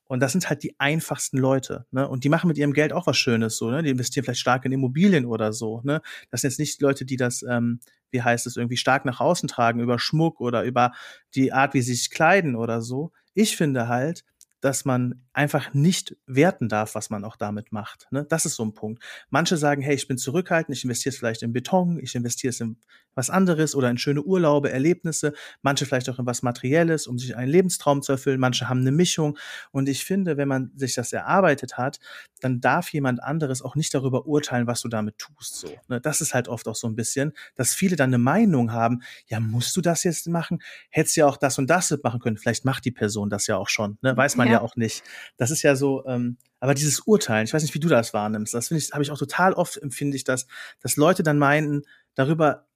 Und 0.08 0.22
das 0.22 0.32
sind 0.32 0.50
halt 0.50 0.63
die 0.63 0.80
einfachsten 0.80 1.38
Leute, 1.38 1.86
ne? 1.92 2.08
Und 2.08 2.24
die 2.24 2.30
machen 2.30 2.48
mit 2.48 2.58
ihrem 2.58 2.72
Geld 2.72 2.94
auch 2.94 3.08
was 3.08 3.18
Schönes, 3.18 3.58
so, 3.58 3.70
ne? 3.70 3.84
Die 3.84 3.89
investieren 3.89 4.24
vielleicht 4.24 4.39
stark 4.39 4.63
in 4.66 4.72
Immobilien 4.72 5.25
oder 5.25 5.51
so, 5.51 5.82
ne? 5.84 6.01
Das 6.32 6.42
sind 6.42 6.51
jetzt 6.51 6.60
nicht 6.60 6.82
Leute, 6.82 7.04
die 7.06 7.18
das, 7.18 7.44
ähm, 7.44 7.82
wie 8.10 8.22
heißt 8.22 8.48
es, 8.48 8.56
irgendwie 8.56 8.77
stark 8.77 9.04
nach 9.04 9.20
außen 9.20 9.50
tragen, 9.50 9.82
über 9.82 10.00
Schmuck 10.00 10.39
oder 10.39 10.63
über 10.63 10.94
die 11.36 11.51
Art, 11.51 11.74
wie 11.74 11.82
sie 11.82 11.94
sich 11.94 12.10
kleiden 12.10 12.56
oder 12.56 12.82
so. 12.82 13.12
Ich 13.34 13.58
finde 13.58 13.89
halt, 13.89 14.24
dass 14.61 14.85
man 14.85 15.23
einfach 15.33 15.73
nicht 15.73 16.17
werten 16.25 16.67
darf, 16.67 16.95
was 16.95 17.09
man 17.09 17.23
auch 17.23 17.35
damit 17.35 17.71
macht. 17.71 18.07
Ne? 18.11 18.25
Das 18.27 18.45
ist 18.45 18.55
so 18.55 18.63
ein 18.65 18.73
Punkt. 18.73 19.03
Manche 19.29 19.57
sagen, 19.57 19.81
hey, 19.81 19.95
ich 19.95 20.07
bin 20.07 20.17
zurückhaltend, 20.17 20.75
ich 20.75 20.83
investiere 20.83 21.13
es 21.13 21.19
vielleicht 21.19 21.43
in 21.43 21.53
Beton, 21.53 21.99
ich 21.99 22.15
investiere 22.15 22.49
es 22.49 22.59
in 22.59 22.77
was 23.13 23.29
anderes 23.29 23.75
oder 23.75 23.89
in 23.89 23.97
schöne 23.97 24.21
Urlaube, 24.21 24.71
Erlebnisse, 24.71 25.33
manche 25.63 25.85
vielleicht 25.85 26.09
auch 26.09 26.19
in 26.19 26.25
was 26.25 26.43
Materielles, 26.43 27.07
um 27.07 27.17
sich 27.17 27.35
einen 27.35 27.51
Lebenstraum 27.51 28.01
zu 28.01 28.13
erfüllen, 28.13 28.39
manche 28.39 28.69
haben 28.69 28.81
eine 28.81 28.91
Mischung. 28.91 29.37
Und 29.71 29.89
ich 29.89 30.05
finde, 30.05 30.37
wenn 30.37 30.47
man 30.47 30.71
sich 30.75 30.93
das 30.93 31.11
erarbeitet 31.13 31.77
hat, 31.77 31.99
dann 32.41 32.61
darf 32.61 32.89
jemand 32.93 33.21
anderes 33.21 33.61
auch 33.63 33.75
nicht 33.75 33.93
darüber 33.93 34.27
urteilen, 34.27 34.67
was 34.67 34.81
du 34.81 34.87
damit 34.87 35.17
tust. 35.17 35.55
So, 35.55 35.69
ne? 35.87 35.99
Das 35.99 36.21
ist 36.21 36.33
halt 36.33 36.47
oft 36.47 36.67
auch 36.67 36.75
so 36.75 36.87
ein 36.87 36.95
bisschen, 36.95 37.33
dass 37.55 37.73
viele 37.73 37.95
dann 37.95 38.11
eine 38.11 38.19
Meinung 38.19 38.71
haben, 38.71 39.01
ja, 39.25 39.39
musst 39.39 39.75
du 39.75 39.81
das 39.81 40.03
jetzt 40.03 40.27
machen? 40.27 40.61
Hättest 40.89 41.15
ja 41.17 41.25
auch 41.25 41.37
das 41.37 41.57
und 41.57 41.67
das 41.69 41.91
machen 42.03 42.19
können. 42.19 42.37
Vielleicht 42.37 42.65
macht 42.65 42.85
die 42.85 42.91
Person 42.91 43.29
das 43.29 43.47
ja 43.47 43.57
auch 43.57 43.69
schon, 43.69 43.97
ne? 44.01 44.15
weiß 44.15 44.35
man 44.35 44.47
ja, 44.48 44.54
ja 44.54 44.62
auch 44.62 44.75
nicht. 44.75 45.04
Das 45.38 45.51
ist 45.51 45.62
ja 45.62 45.75
so, 45.75 46.06
ähm, 46.06 46.38
aber 46.60 46.74
dieses 46.74 47.01
Urteilen, 47.01 47.46
ich 47.46 47.54
weiß 47.54 47.62
nicht, 47.62 47.75
wie 47.75 47.80
du 47.80 47.88
das 47.88 48.13
wahrnimmst, 48.13 48.54
das 48.54 48.70
finde 48.70 48.84
ich, 48.84 48.92
habe 48.92 49.04
ich 49.04 49.12
auch 49.12 49.18
total 49.18 49.54
oft 49.54 49.77
empfinde 49.77 50.18
ich 50.18 50.24
das, 50.24 50.48
dass 50.82 50.96
Leute 50.96 51.24
dann 51.24 51.38
meinen, 51.38 51.84
darüber 52.16 52.68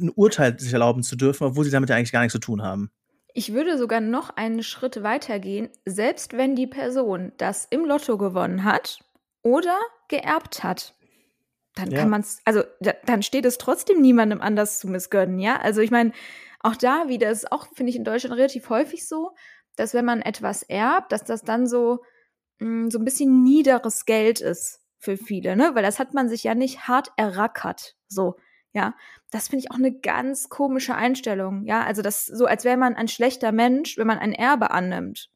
ein 0.00 0.10
Urteil 0.10 0.58
sich 0.58 0.72
erlauben 0.72 1.02
zu 1.02 1.16
dürfen, 1.16 1.44
obwohl 1.46 1.64
sie 1.64 1.70
damit 1.70 1.90
ja 1.90 1.96
eigentlich 1.96 2.12
gar 2.12 2.20
nichts 2.20 2.32
zu 2.32 2.40
tun 2.40 2.62
haben. 2.62 2.90
Ich 3.34 3.52
würde 3.52 3.78
sogar 3.78 4.00
noch 4.00 4.30
einen 4.30 4.62
Schritt 4.62 5.02
weiter 5.02 5.38
gehen, 5.38 5.70
selbst 5.86 6.36
wenn 6.36 6.54
die 6.56 6.66
Person 6.66 7.32
das 7.38 7.66
im 7.70 7.84
Lotto 7.84 8.18
gewonnen 8.18 8.64
hat 8.64 9.00
oder 9.42 9.78
geerbt 10.08 10.62
hat. 10.64 10.94
Dann 11.74 11.90
Ja. 11.90 12.00
kann 12.00 12.10
man 12.10 12.20
es, 12.20 12.40
also 12.44 12.62
da, 12.80 12.92
dann 13.06 13.22
steht 13.22 13.46
es 13.46 13.56
trotzdem 13.56 14.02
niemandem 14.02 14.42
anders 14.42 14.80
zu 14.80 14.88
missgönnen, 14.88 15.38
ja? 15.38 15.58
Also 15.60 15.80
ich 15.80 15.90
meine, 15.90 16.12
auch 16.60 16.76
da 16.76 17.08
wieder 17.08 17.30
ist 17.30 17.50
auch, 17.50 17.66
finde 17.74 17.90
ich, 17.90 17.96
in 17.96 18.04
Deutschland 18.04 18.36
relativ 18.36 18.68
häufig 18.68 19.08
so, 19.08 19.30
dass 19.76 19.94
wenn 19.94 20.04
man 20.04 20.22
etwas 20.22 20.62
erbt, 20.62 21.12
dass 21.12 21.24
das 21.24 21.42
dann 21.42 21.66
so, 21.66 22.02
mh, 22.58 22.90
so 22.90 22.98
ein 22.98 23.04
bisschen 23.04 23.42
niederes 23.42 24.04
Geld 24.04 24.40
ist 24.40 24.80
für 24.98 25.16
viele, 25.16 25.56
ne? 25.56 25.70
Weil 25.74 25.82
das 25.82 25.98
hat 25.98 26.14
man 26.14 26.28
sich 26.28 26.44
ja 26.44 26.54
nicht 26.54 26.86
hart 26.88 27.10
errackert. 27.16 27.96
So, 28.08 28.36
ja. 28.72 28.94
Das 29.30 29.48
finde 29.48 29.64
ich 29.64 29.70
auch 29.70 29.76
eine 29.78 29.92
ganz 29.98 30.48
komische 30.48 30.94
Einstellung, 30.94 31.64
ja. 31.66 31.84
Also 31.84 32.02
das 32.02 32.26
so, 32.26 32.46
als 32.46 32.64
wäre 32.64 32.76
man 32.76 32.94
ein 32.94 33.08
schlechter 33.08 33.50
Mensch, 33.52 33.96
wenn 33.98 34.06
man 34.06 34.18
ein 34.18 34.32
Erbe 34.32 34.70
annimmt. 34.70 35.30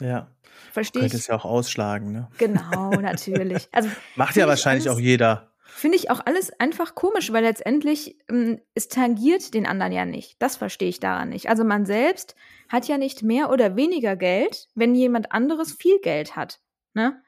Ja. 0.00 0.30
Verstehe 0.72 1.02
Könnte 1.02 1.16
ich. 1.16 1.22
es 1.22 1.26
ja 1.28 1.36
auch 1.36 1.44
ausschlagen, 1.44 2.12
ne? 2.12 2.28
Genau, 2.38 2.90
natürlich. 2.92 3.68
Also 3.72 3.88
Macht 4.16 4.34
ja 4.36 4.44
ich 4.44 4.48
wahrscheinlich 4.48 4.86
alles- 4.88 4.96
auch 4.96 5.00
jeder. 5.00 5.53
Finde 5.74 5.96
ich 5.96 6.10
auch 6.10 6.20
alles 6.24 6.52
einfach 6.60 6.94
komisch, 6.94 7.32
weil 7.32 7.42
letztendlich 7.42 8.16
ähm, 8.30 8.60
es 8.74 8.88
tangiert 8.88 9.54
den 9.54 9.66
anderen 9.66 9.92
ja 9.92 10.04
nicht. 10.04 10.36
Das 10.40 10.56
verstehe 10.56 10.88
ich 10.88 11.00
daran 11.00 11.30
nicht. 11.30 11.48
Also 11.48 11.64
man 11.64 11.84
selbst 11.84 12.36
hat 12.68 12.86
ja 12.86 12.96
nicht 12.96 13.22
mehr 13.22 13.50
oder 13.50 13.74
weniger 13.76 14.16
Geld, 14.16 14.68
wenn 14.74 14.94
jemand 14.94 15.32
anderes 15.32 15.72
viel 15.72 15.98
Geld 16.00 16.36
hat. 16.36 16.60
Ne? 16.94 17.20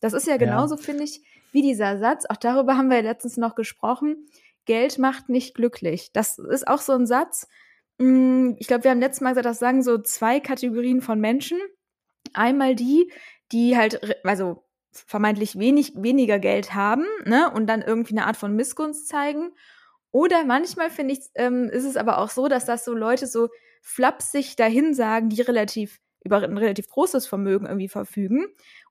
Das 0.00 0.14
ist 0.14 0.26
ja 0.26 0.36
genauso, 0.36 0.76
finde 0.76 1.04
ich, 1.04 1.22
wie 1.52 1.62
dieser 1.62 1.98
Satz. 1.98 2.24
Auch 2.28 2.36
darüber 2.36 2.76
haben 2.76 2.88
wir 2.88 2.96
ja 2.96 3.02
letztens 3.02 3.36
noch 3.36 3.54
gesprochen. 3.54 4.26
Geld 4.64 4.98
macht 4.98 5.28
nicht 5.28 5.54
glücklich. 5.54 6.10
Das 6.12 6.38
ist 6.38 6.66
auch 6.66 6.80
so 6.80 6.92
ein 6.92 7.06
Satz. 7.06 7.46
mh, 7.98 8.56
Ich 8.58 8.66
glaube, 8.66 8.84
wir 8.84 8.90
haben 8.90 9.00
letztes 9.00 9.20
Mal 9.20 9.30
gesagt, 9.30 9.46
das 9.46 9.60
sagen 9.60 9.82
so 9.82 9.98
zwei 9.98 10.40
Kategorien 10.40 11.02
von 11.02 11.20
Menschen. 11.20 11.58
Einmal 12.34 12.74
die, 12.74 13.12
die 13.52 13.76
halt, 13.76 14.24
also 14.24 14.64
vermeintlich 14.92 15.58
wenig, 15.58 15.92
weniger 15.96 16.38
Geld 16.38 16.74
haben, 16.74 17.06
ne, 17.24 17.50
und 17.50 17.66
dann 17.66 17.82
irgendwie 17.82 18.16
eine 18.16 18.26
Art 18.26 18.36
von 18.36 18.54
Missgunst 18.54 19.08
zeigen. 19.08 19.52
Oder 20.10 20.44
manchmal 20.44 20.90
finde 20.90 21.14
ich, 21.14 21.20
ähm, 21.34 21.70
ist 21.70 21.84
es 21.84 21.96
aber 21.96 22.18
auch 22.18 22.30
so, 22.30 22.48
dass 22.48 22.66
das 22.66 22.84
so 22.84 22.92
Leute 22.92 23.26
so 23.26 23.48
flapsig 23.80 24.56
dahin 24.56 24.94
sagen, 24.94 25.28
die 25.30 25.40
relativ 25.40 25.98
über 26.24 26.42
ein 26.42 26.58
relativ 26.58 26.88
großes 26.88 27.26
Vermögen 27.26 27.66
irgendwie 27.66 27.88
verfügen. 27.88 28.46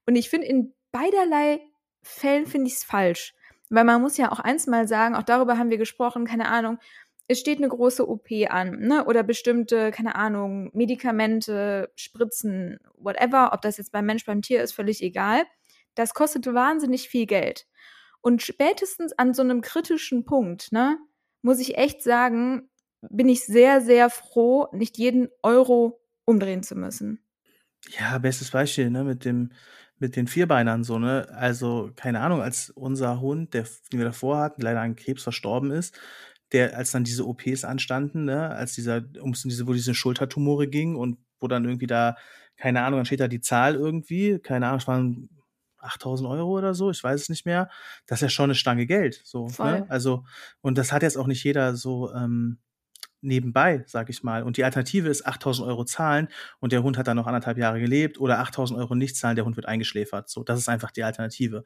Und 0.06 0.16
ich 0.16 0.30
finde, 0.30 0.48
in 0.48 0.74
beiderlei 0.92 1.62
Fällen 2.04 2.46
finde 2.46 2.68
ich 2.68 2.74
es 2.74 2.84
falsch. 2.84 3.34
Weil 3.70 3.86
man 3.86 4.02
muss 4.02 4.18
ja 4.18 4.32
auch 4.32 4.40
eins 4.40 4.68
mal 4.68 4.88
sagen, 4.88 5.16
auch 5.16 5.24
darüber 5.24 5.58
haben 5.58 5.70
wir 5.70 5.78
gesprochen, 5.78 6.26
keine 6.26 6.50
Ahnung, 6.50 6.78
es 7.28 7.40
steht 7.40 7.60
eine 7.60 7.70
große 7.70 8.10
OP 8.10 8.28
an, 8.50 8.80
ne? 8.80 9.06
Oder 9.06 9.24
bestimmte, 9.24 9.92
keine 9.92 10.16
Ahnung, 10.16 10.70
Medikamente, 10.74 11.90
Spritzen, 11.96 12.80
whatever, 12.96 13.54
ob 13.54 13.62
das 13.62 13.78
jetzt 13.78 13.94
beim 13.94 14.06
Mensch, 14.06 14.26
beim 14.26 14.42
Tier 14.42 14.62
ist, 14.62 14.74
völlig 14.74 15.02
egal. 15.02 15.44
Das 15.96 16.14
kostet 16.14 16.46
wahnsinnig 16.48 17.10
viel 17.10 17.26
Geld. 17.26 17.68
Und 18.22 18.42
spätestens 18.42 19.14
an 19.14 19.34
so 19.34 19.42
einem 19.42 19.62
kritischen 19.62 20.26
Punkt, 20.26 20.72
ne, 20.72 20.98
muss 21.42 21.60
ich 21.60 21.78
echt 21.78 22.04
sagen, 22.04 22.70
bin 23.10 23.30
ich 23.30 23.46
sehr, 23.46 23.82
sehr 23.82 24.10
froh, 24.10 24.68
nicht 24.74 24.98
jeden 24.98 25.30
Euro 25.42 26.02
umdrehen 26.26 26.64
zu 26.64 26.76
müssen. 26.76 27.24
Ja, 27.98 28.18
bestes 28.20 28.52
Beispiel, 28.52 28.92
ne, 28.92 29.04
mit 29.04 29.26
dem, 29.26 29.52
mit 29.98 30.16
den 30.16 30.28
Vierbeinern 30.28 30.84
so, 30.84 31.00
ne? 31.00 31.28
Also, 31.32 31.92
keine 31.96 32.20
Ahnung, 32.20 32.42
als 32.42 32.70
unser 32.70 33.20
Hund, 33.22 33.54
der, 33.56 33.64
den 33.92 34.00
wir 34.00 34.06
davor 34.06 34.38
hatten, 34.38 34.62
leider 34.62 34.82
an 34.82 34.96
Krebs 34.96 35.24
verstorben 35.24 35.72
ist, 35.72 36.00
der, 36.52 36.78
als 36.78 36.92
dann 36.92 37.04
diese 37.04 37.26
OPs 37.28 37.64
anstanden, 37.64 38.26
ne, 38.26 38.50
als 38.50 38.74
dieser, 38.74 39.04
um 39.22 39.34
diese, 39.34 39.68
wo 39.68 39.74
diese 39.74 39.96
Schultertumore 39.96 40.68
ging 40.68 40.96
und 40.96 41.18
wo 41.40 41.48
dann 41.48 41.66
irgendwie 41.66 41.88
da, 41.88 42.18
keine 42.58 42.84
Ahnung, 42.84 43.00
dann 43.00 43.06
steht 43.06 43.20
da 43.20 43.28
die 43.28 43.42
Zahl 43.42 43.76
irgendwie, 43.76 44.40
keine 44.40 44.68
Ahnung, 44.68 44.80
es 44.80 44.88
waren 44.88 45.30
8000 45.82 46.30
Euro 46.30 46.58
oder 46.58 46.74
so, 46.74 46.92
ich 46.92 47.04
weiß 47.04 47.22
es 47.22 47.30
nicht 47.30 47.46
mehr. 47.46 47.70
Das 48.06 48.20
ist 48.20 48.24
ja 48.24 48.30
schon 48.30 48.46
eine 48.46 48.56
Stange 48.56 48.86
Geld, 48.86 49.22
so, 49.24 49.48
ne? 49.60 49.86
Also, 49.90 50.26
und 50.62 50.78
das 50.78 50.92
hat 50.92 51.04
jetzt 51.04 51.18
auch 51.18 51.28
nicht 51.28 51.44
jeder 51.44 51.76
so, 51.76 52.14
ähm, 52.14 52.60
nebenbei, 53.22 53.84
sag 53.88 54.10
ich 54.10 54.24
mal. 54.24 54.44
Und 54.44 54.58
die 54.58 54.64
Alternative 54.64 55.08
ist 55.08 55.26
8000 55.26 55.68
Euro 55.68 55.86
zahlen 55.86 56.28
und 56.60 56.72
der 56.72 56.84
Hund 56.84 56.98
hat 56.98 57.08
dann 57.08 57.18
noch 57.18 57.28
anderthalb 57.28 57.58
Jahre 57.58 57.80
gelebt 57.80 58.20
oder 58.20 58.40
8000 58.40 58.80
Euro 58.80 58.96
nicht 58.96 59.16
zahlen, 59.16 59.36
der 59.36 59.46
Hund 59.46 59.56
wird 59.56 59.68
eingeschläfert. 59.68 60.30
So, 60.30 60.44
das 60.44 60.60
ist 60.60 60.70
einfach 60.70 60.92
die 60.92 61.04
Alternative. 61.04 61.64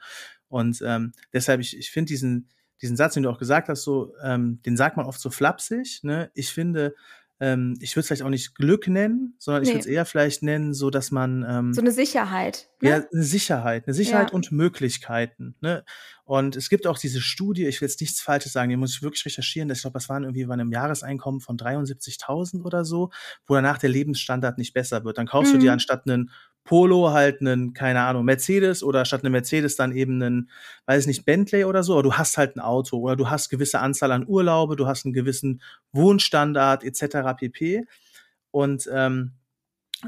Und 0.48 0.82
ähm, 0.86 1.14
deshalb, 1.34 1.62
ich, 1.62 1.78
ich 1.78 1.90
finde 1.92 2.10
diesen, 2.10 2.50
diesen 2.82 2.98
Satz, 2.98 3.14
den 3.14 3.24
du 3.24 3.30
auch 3.30 3.40
gesagt 3.40 3.70
hast, 3.70 3.84
so, 3.84 4.14
ähm, 4.22 4.62
den 4.66 4.78
sagt 4.78 4.98
man 4.98 5.06
oft 5.06 5.20
so 5.20 5.30
flapsig. 5.30 6.02
Ne? 6.04 6.30
Ich 6.34 6.52
finde, 6.52 6.94
ähm, 7.40 7.76
ich 7.82 7.96
würde 7.96 8.02
es 8.02 8.08
vielleicht 8.08 8.22
auch 8.24 8.30
nicht 8.30 8.56
Glück 8.56 8.88
nennen, 8.88 9.36
sondern 9.40 9.64
ich 9.64 9.68
Nee. 9.70 9.74
würde 9.76 9.80
es 9.82 9.86
eher 9.88 10.06
vielleicht 10.06 10.42
nennen, 10.44 10.74
so 10.74 10.90
dass 10.90 11.12
man 11.12 11.46
ähm, 11.48 11.74
So 11.74 11.82
eine 11.82 11.92
Sicherheit. 11.92 12.70
Ne? 12.82 12.90
ja, 12.90 12.96
eine 13.12 13.24
Sicherheit, 13.24 13.86
eine 13.88 13.94
Sicherheit 13.94 14.30
Ja. 14.30 14.36
und 14.36 14.52
Möglichkeiten. 14.52 15.56
Ne? 15.62 15.84
Und 16.24 16.56
es 16.56 16.70
gibt 16.70 16.88
auch 16.88 16.98
diese 16.98 17.22
Studie, 17.22 17.66
ich 17.66 17.82
will 17.82 17.88
jetzt 17.88 18.00
nichts 18.02 18.22
Falsches 18.22 18.54
sagen, 18.54 18.70
die 18.70 18.78
muss 18.78 18.96
ich 18.96 19.02
wirklich 19.02 19.26
recherchieren, 19.26 19.70
ich 19.70 19.82
glaube, 19.82 19.96
das 19.96 20.08
waren 20.10 20.24
irgendwie 20.24 20.46
bei 20.46 20.54
einem 20.54 20.72
Jahreseinkommen 20.72 21.42
von 21.42 21.58
73.000 21.58 22.64
oder 22.64 22.86
so, 22.86 23.12
wo 23.46 23.54
danach 23.56 23.78
der 23.78 23.90
Lebensstandard 23.90 24.58
nicht 24.58 24.74
besser 24.74 25.04
wird. 25.04 25.18
Dann 25.18 25.28
kaufst 25.28 25.54
du 25.54 25.58
Mhm. 25.58 25.62
dir 25.62 25.74
anstatt 25.74 26.08
einen 26.08 26.32
Polo 26.66 27.12
halt 27.12 27.40
einen, 27.42 27.74
keine 27.74 28.02
Ahnung, 28.02 28.26
Mercedes 28.26 28.84
oder 28.84 29.06
statt 29.06 29.24
einem 29.24 29.32
Mercedes 29.32 29.78
dann 29.78 29.94
eben 29.94 30.22
einen, 30.22 30.50
weiß 30.88 31.02
ich 31.04 31.08
nicht, 31.08 31.26
Bentley 31.26 31.64
oder 31.64 31.84
so, 31.84 31.94
aber 31.94 32.04
du 32.04 32.14
hast 32.16 32.38
halt 32.38 32.58
ein 32.58 32.60
Auto 32.60 32.98
oder 33.00 33.16
du 33.16 33.30
hast 33.30 33.50
gewisse 33.50 33.80
Anzahl 33.80 34.12
an 34.12 34.26
Urlaube, 34.28 34.76
du 34.76 34.88
hast 34.88 35.06
einen 35.06 35.14
gewissen 35.14 35.62
Wohnstandard 35.94 36.84
etc. 36.84 37.34
pp. 37.36 37.86
Und 38.52 38.90
ähm, 38.92 39.34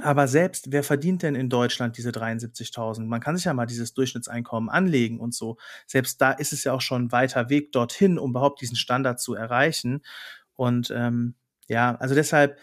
aber 0.04 0.28
selbst, 0.28 0.72
wer 0.72 0.84
verdient 0.84 1.24
denn 1.24 1.34
in 1.36 1.50
Deutschland 1.50 1.98
diese 1.98 2.12
73.000? 2.12 3.08
Man 3.08 3.22
kann 3.22 3.36
sich 3.36 3.46
ja 3.46 3.54
mal 3.54 3.66
dieses 3.66 3.94
Durchschnittseinkommen 3.94 4.70
anlegen 4.70 5.20
und 5.20 5.34
so. 5.34 5.58
Selbst 5.88 6.22
da 6.22 6.32
ist 6.32 6.54
es 6.54 6.64
ja 6.66 6.74
auch 6.74 6.82
schon 6.82 7.06
ein 7.06 7.12
weiter 7.12 7.50
Weg 7.50 7.72
dorthin, 7.72 8.20
um 8.20 8.32
überhaupt 8.32 8.62
diesen 8.62 8.76
Standard 8.76 9.20
zu 9.20 9.34
erreichen. 9.34 10.02
Und 10.56 10.92
ähm, 10.96 11.36
ja, 11.68 11.96
also 11.96 12.16
deshalb, 12.16 12.58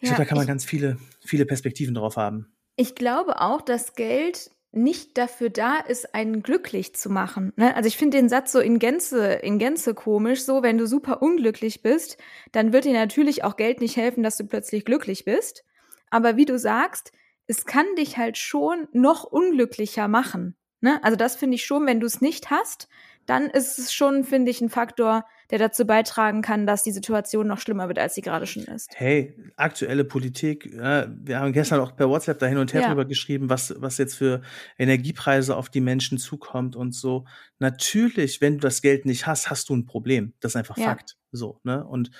ich 0.00 0.08
Ja, 0.10 0.14
glaube, 0.14 0.22
da 0.24 0.28
kann 0.28 0.36
man 0.36 0.44
ich- 0.44 0.48
ganz 0.48 0.64
viele, 0.64 0.98
viele 1.24 1.46
Perspektiven 1.46 1.94
drauf 1.94 2.16
haben. 2.16 2.52
Ich 2.80 2.94
glaube 2.94 3.40
auch, 3.40 3.60
dass 3.60 3.94
Geld 3.94 4.52
nicht 4.70 5.18
dafür 5.18 5.50
da 5.50 5.78
ist, 5.78 6.14
einen 6.14 6.44
glücklich 6.44 6.94
zu 6.94 7.10
machen. 7.10 7.52
Ne? 7.56 7.74
Also 7.74 7.88
ich 7.88 7.96
finde 7.96 8.18
den 8.18 8.28
Satz 8.28 8.52
so 8.52 8.60
in 8.60 8.78
Gänze, 8.78 9.32
in 9.32 9.58
Gänze 9.58 9.94
komisch. 9.94 10.44
So, 10.44 10.62
wenn 10.62 10.78
du 10.78 10.86
super 10.86 11.20
unglücklich 11.20 11.82
bist, 11.82 12.18
dann 12.52 12.72
wird 12.72 12.84
dir 12.84 12.92
natürlich 12.92 13.42
auch 13.42 13.56
Geld 13.56 13.80
nicht 13.80 13.96
helfen, 13.96 14.22
dass 14.22 14.36
du 14.36 14.46
plötzlich 14.46 14.84
glücklich 14.84 15.24
bist. 15.24 15.64
Aber 16.10 16.36
wie 16.36 16.44
du 16.44 16.56
sagst, 16.56 17.10
es 17.48 17.66
kann 17.66 17.86
dich 17.96 18.16
halt 18.16 18.38
schon 18.38 18.86
noch 18.92 19.24
unglücklicher 19.24 20.06
machen. 20.06 20.54
Ne? 20.80 21.02
Also 21.02 21.16
das 21.16 21.34
finde 21.34 21.56
ich 21.56 21.64
schon, 21.64 21.84
wenn 21.84 21.98
du 21.98 22.06
es 22.06 22.20
nicht 22.20 22.48
hast, 22.48 22.88
dann 23.28 23.50
ist 23.50 23.78
es 23.78 23.92
schon, 23.92 24.24
finde 24.24 24.50
ich, 24.50 24.60
ein 24.60 24.70
Faktor, 24.70 25.24
der 25.50 25.58
dazu 25.58 25.86
beitragen 25.86 26.40
kann, 26.42 26.66
dass 26.66 26.82
die 26.82 26.92
Situation 26.92 27.46
noch 27.46 27.58
schlimmer 27.60 27.88
wird, 27.88 27.98
als 27.98 28.14
sie 28.14 28.22
gerade 28.22 28.46
schon 28.46 28.64
ist. 28.64 28.90
Hey, 28.94 29.36
aktuelle 29.56 30.04
Politik, 30.04 30.66
äh, 30.66 31.08
wir 31.10 31.38
haben 31.40 31.52
gestern 31.52 31.80
auch 31.80 31.94
per 31.94 32.08
WhatsApp 32.08 32.38
da 32.38 32.46
hin 32.46 32.58
und 32.58 32.72
her 32.72 32.82
Ja. 32.82 32.88
drüber 32.88 33.04
geschrieben, 33.04 33.48
was, 33.50 33.74
was 33.78 33.98
jetzt 33.98 34.14
für 34.16 34.40
Energiepreise 34.78 35.56
auf 35.56 35.68
die 35.68 35.80
Menschen 35.80 36.18
zukommt 36.18 36.74
und 36.74 36.94
so. 36.94 37.26
Natürlich, 37.58 38.40
wenn 38.40 38.54
du 38.54 38.60
das 38.60 38.82
Geld 38.82 39.04
nicht 39.04 39.26
hast, 39.26 39.50
hast 39.50 39.68
du 39.68 39.76
ein 39.76 39.84
Problem. 39.84 40.32
Das 40.40 40.52
ist 40.52 40.56
einfach 40.56 40.76
Ja. 40.78 40.86
Fakt. 40.86 41.16
So, 41.30 41.60
ne? 41.64 41.84
Und 41.86 42.10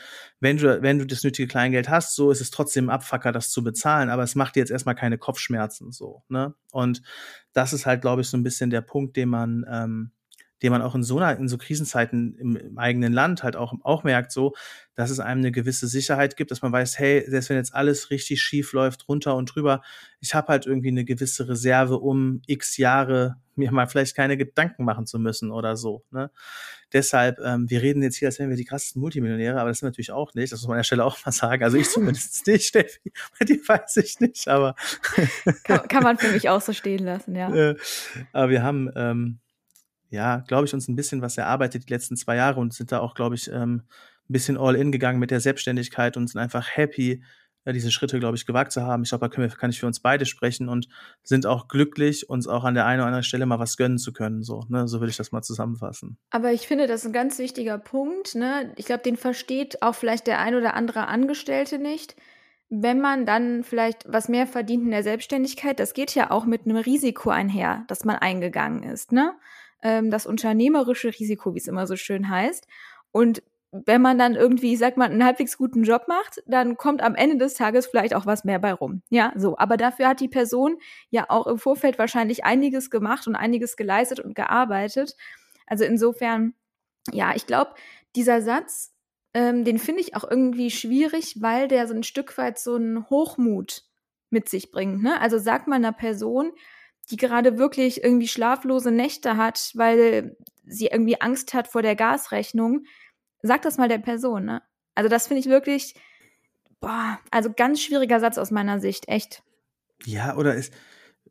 wenn 0.41 0.59
du, 0.59 0.83
wenn 0.83 0.99
du 0.99 1.07
das 1.07 1.25
nötige 1.25 1.49
Kleingeld 1.49 1.89
hast, 1.89 2.15
so 2.15 2.31
ist 2.31 2.43
es 2.43 2.51
trotzdem 2.51 2.87
ein 2.91 2.95
Abfacker, 2.95 3.33
das 3.33 3.49
zu 3.51 3.65
bezahlen, 3.65 4.11
aber 4.11 4.23
es 4.23 4.35
macht 4.35 4.57
dir 4.57 4.61
jetzt 4.61 4.71
erstmal 4.71 4.95
keine 4.95 5.17
Kopfschmerzen, 5.17 5.93
so, 5.93 6.23
ne? 6.29 6.55
Und 6.73 7.01
das 7.55 7.73
ist 7.73 7.87
halt, 7.87 8.03
glaube 8.03 8.21
ich, 8.21 8.29
so 8.29 8.37
ein 8.37 8.43
bisschen 8.43 8.69
der 8.69 8.83
Punkt, 8.83 9.17
den 9.17 9.31
man, 9.31 9.65
ähm, 9.71 10.13
den 10.63 10.73
man 10.73 10.83
auch 10.83 10.95
in 10.95 11.03
so 11.03 11.19
einer, 11.19 11.39
in 11.39 11.49
so 11.49 11.59
Krisenzeiten 11.59 12.37
im, 12.39 12.57
im 12.57 12.79
eigenen 12.79 13.13
Land 13.13 13.43
halt 13.43 13.57
auch, 13.57 13.75
auch 13.83 14.05
merkt, 14.05 14.33
so, 14.33 14.55
dass 14.95 15.11
es 15.11 15.21
einem 15.21 15.41
eine 15.41 15.53
gewisse 15.53 15.87
Sicherheit 15.87 16.37
gibt, 16.37 16.51
dass 16.51 16.63
man 16.63 16.73
weiß, 16.73 16.99
hey, 16.99 17.25
selbst 17.29 17.51
wenn 17.51 17.57
jetzt 17.57 17.75
alles 17.75 18.11
richtig 18.11 18.43
schief 18.43 18.73
läuft, 18.73 19.09
runter 19.09 19.37
und 19.37 19.47
drüber, 19.55 19.83
ich 20.21 20.35
habe 20.35 20.49
halt 20.49 20.67
irgendwie 20.67 20.89
eine 20.89 21.05
gewisse 21.05 21.49
Reserve, 21.49 21.99
um 21.99 22.43
x 22.47 22.77
Jahre 22.77 23.37
mir 23.55 23.71
mal 23.73 23.87
vielleicht 23.87 24.17
keine 24.17 24.37
Gedanken 24.37 24.85
machen 24.85 25.07
zu 25.07 25.19
müssen 25.19 25.51
oder 25.51 25.77
so. 25.77 26.05
Ne? 26.11 26.31
Deshalb, 26.93 27.39
ähm, 27.41 27.69
wir 27.69 27.83
reden 27.83 28.03
jetzt 28.03 28.17
hier, 28.17 28.29
als 28.29 28.39
wären 28.39 28.51
wir 28.51 28.57
die 28.57 28.65
krassesten 28.65 29.01
Multimillionäre, 29.01 29.61
aber 29.61 29.69
das 29.69 29.81
sind 29.81 29.89
natürlich 29.89 30.13
auch 30.13 30.33
nicht. 30.35 30.53
Das 30.53 30.61
muss 30.61 30.69
man 30.69 30.77
an 30.77 30.79
der 30.79 30.85
Stelle 30.85 31.05
auch 31.05 31.19
mal 31.25 31.33
sagen. 31.33 31.63
Also 31.63 31.77
ich 31.77 31.91
zumindest 31.91 32.47
nicht, 32.47 32.67
Steffi. 32.67 33.13
Bei 33.39 33.45
dir 33.45 33.59
weiß 33.67 33.97
ich 33.99 34.21
nicht, 34.21 34.49
aber 34.49 34.75
Kann, 35.65 35.89
kann 35.89 36.03
man 36.03 36.19
für 36.19 36.33
mich 36.33 36.49
auch 36.49 36.61
so 36.61 36.73
stehen 36.73 37.05
lassen, 37.05 37.35
ja. 37.35 37.55
äh, 37.71 37.77
aber 38.33 38.51
wir 38.51 38.63
haben, 38.63 38.91
ähm, 38.97 39.41
ja, 40.11 40.39
glaube 40.49 40.67
ich, 40.67 40.75
uns 40.75 40.89
ein 40.89 40.97
bisschen 40.97 41.23
was 41.23 41.37
erarbeitet 41.37 41.89
die 41.89 41.93
letzten 41.93 42.17
zwei 42.17 42.37
Jahre 42.37 42.61
und 42.61 42.73
sind 42.75 42.93
da 42.93 43.01
auch, 43.01 43.15
glaube 43.15 43.35
ich, 43.35 43.49
ähm, 43.51 43.83
ein 44.29 44.33
bisschen 44.33 44.59
all 44.59 44.77
in 44.77 44.93
gegangen 44.93 45.19
mit 45.19 45.31
der 45.31 45.41
Selbstständigkeit 45.41 46.17
und 46.17 46.29
sind 46.29 46.41
einfach 46.41 46.77
happy, 46.77 47.23
äh, 47.65 47.73
diese 47.73 47.91
Schritte, 47.91 48.19
glaube 48.19 48.37
ich, 48.37 48.47
gewagt 48.47 48.73
zu 48.73 48.83
haben. 48.83 49.03
Ich 49.03 49.11
glaube, 49.11 49.27
da 49.27 49.35
können 49.35 49.51
wir, 49.51 49.57
kann 49.57 49.71
ich 49.71 49.81
für 49.81 49.87
uns 49.87 50.01
beide 50.01 50.27
sprechen 50.27 50.69
und 50.69 50.89
sind 51.23 51.45
auch 51.47 51.69
glücklich, 51.69 52.29
uns 52.31 52.47
auch 52.47 52.65
an 52.65 52.75
der 52.75 52.87
einen 52.87 53.01
oder 53.01 53.07
anderen 53.07 53.25
Stelle 53.25 53.47
mal 53.47 53.59
was 53.59 53.77
gönnen 53.77 53.99
zu 53.99 54.13
können. 54.13 54.43
So, 54.43 54.65
ne? 54.69 54.89
so 54.89 55.01
würde 55.01 55.11
ich 55.11 55.17
das 55.17 55.33
mal 55.33 55.43
zusammenfassen. 55.43 56.19
Aber 56.31 56.53
ich 56.53 56.67
finde, 56.67 56.87
das 56.87 57.03
ist 57.03 57.07
ein 57.07 57.13
ganz 57.13 57.39
wichtiger 57.39 57.79
Punkt. 57.79 58.35
Ne? 58.35 58.73
Ich 58.77 58.87
glaube, 58.87 59.03
den 59.03 59.17
versteht 59.17 59.83
auch 59.83 59.95
vielleicht 59.95 60.27
der 60.27 60.41
ein 60.41 60.55
oder 60.55 60.75
andere 60.75 61.09
Angestellte 61.09 61.79
nicht. 61.79 62.17
wenn 62.71 63.01
man 63.01 63.25
dann 63.25 63.65
vielleicht 63.65 64.05
was 64.07 64.29
mehr 64.29 64.47
verdient 64.47 64.85
in 64.85 64.91
der 64.91 65.03
Selbstständigkeit, 65.03 65.81
das 65.81 65.95
geht 65.95 66.15
ja 66.15 66.31
auch 66.31 66.45
mit 66.45 66.67
einem 66.67 66.77
Risiko 66.77 67.31
einher, 67.31 67.85
das 67.89 68.05
man 68.05 68.17
eingegangen 68.17 68.83
ist, 68.83 69.13
ne? 69.13 69.35
Ähm, 69.83 70.11
das 70.11 70.27
unternehmerische 70.27 71.09
Risiko, 71.09 71.55
wie 71.55 71.59
es 71.59 71.69
immer 71.69 71.87
so 71.87 71.97
schön 71.97 72.29
heißt. 72.29 72.67
Und 73.13 73.43
wenn 73.71 74.01
man 74.01 74.19
dann 74.19 74.35
irgendwie, 74.35 74.73
ich 74.73 74.79
sag 74.79 74.97
mal, 74.97 75.11
einen 75.11 75.25
halbwegs 75.25 75.59
guten 75.59 75.83
Job 75.83 76.09
macht, 76.09 76.43
dann 76.47 76.77
kommt 76.77 77.03
am 77.03 77.15
Ende 77.15 77.37
des 77.37 77.55
Tages 77.55 77.87
vielleicht 77.87 78.15
auch 78.15 78.25
was 78.25 78.45
mehr 78.45 78.59
bei 78.59 78.73
rum. 78.73 79.03
Ja, 79.11 79.33
so. 79.37 79.59
Aber 79.59 79.77
dafür 79.77 80.09
hat 80.09 80.21
die 80.21 80.29
Person 80.29 80.79
ja 81.11 81.27
auch 81.29 81.47
im 81.47 81.59
Vorfeld 81.59 81.99
wahrscheinlich 81.99 82.45
einiges 82.45 82.91
gemacht 82.91 83.27
und 83.27 83.37
einiges 83.37 83.77
geleistet 83.77 84.21
und 84.21 84.35
gearbeitet. 84.35 85.17
Also 85.67 85.85
insofern, 85.85 86.55
ja, 87.13 87.35
ich 87.35 87.47
glaube, 87.47 87.73
dieser 88.17 88.41
Satz, 88.41 88.95
ähm, 89.35 89.65
den 89.65 89.79
finde 89.79 90.01
ich 90.01 90.17
auch 90.17 90.29
irgendwie 90.29 90.71
schwierig, 90.71 91.37
weil 91.41 91.69
der 91.69 91.87
so 91.87 91.95
ein 91.95 92.03
Stück 92.03 92.39
weit 92.39 92.59
so 92.59 92.77
einen 92.77 93.09
Hochmut 93.11 93.85
mit 94.31 94.49
sich 94.49 94.71
bringt. 94.71 95.03
Ne? 95.03 95.21
Also 95.21 95.39
sagt 95.39 95.69
man 95.69 95.85
einer 95.85 95.93
Person, 95.93 96.53
die 97.11 97.17
gerade 97.17 97.59
wirklich 97.59 98.03
irgendwie 98.03 98.29
schlaflose 98.29 98.91
Nächte 98.91 99.37
hat, 99.37 99.73
weil 99.75 100.37
sie 100.65 100.87
irgendwie 100.87 101.21
Angst 101.21 101.55
hat 101.55 101.69
vor 101.69 101.83
der 101.83 101.97
Gasrechnung, 101.97 102.85
sag 103.43 103.63
das 103.63 103.79
mal 103.79 103.89
der 103.89 103.99
Person, 103.99 104.45
ne? 104.45 104.63
Also 104.95 105.09
das 105.09 105.29
finde 105.29 105.41
ich 105.41 105.47
wirklich, 105.47 105.95
boah, 106.81 107.19
also 107.31 107.53
ganz 107.53 107.81
schwieriger 107.81 108.21
Satz 108.21 108.37
aus 108.37 108.51
meiner 108.51 108.81
Sicht, 108.81 109.09
echt. 109.09 109.43
Ja, 110.05 110.37
oder 110.37 110.55
ist, 110.55 110.73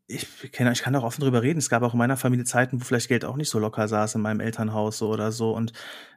ich, 0.10 0.52
kenne, 0.54 0.72
ich 0.72 0.82
kann 0.82 0.96
auch 0.96 1.04
offen 1.04 1.22
drüber 1.22 1.44
reden. 1.44 1.60
Es 1.60 1.70
gab 1.70 1.84
auch 1.84 1.94
in 1.94 1.98
meiner 1.98 2.16
Familie 2.16 2.46
Zeiten, 2.46 2.80
wo 2.80 2.86
vielleicht 2.86 3.10
Geld 3.10 3.26
auch 3.26 3.36
nicht 3.36 3.50
so 3.50 3.60
locker 3.60 3.90
saß 3.90 4.16
in 4.16 4.22
meinem 4.22 4.40
Elternhaus 4.40 5.00
so 5.00 5.10
oder 5.10 5.34
so. 5.34 5.52
Und 5.52 5.74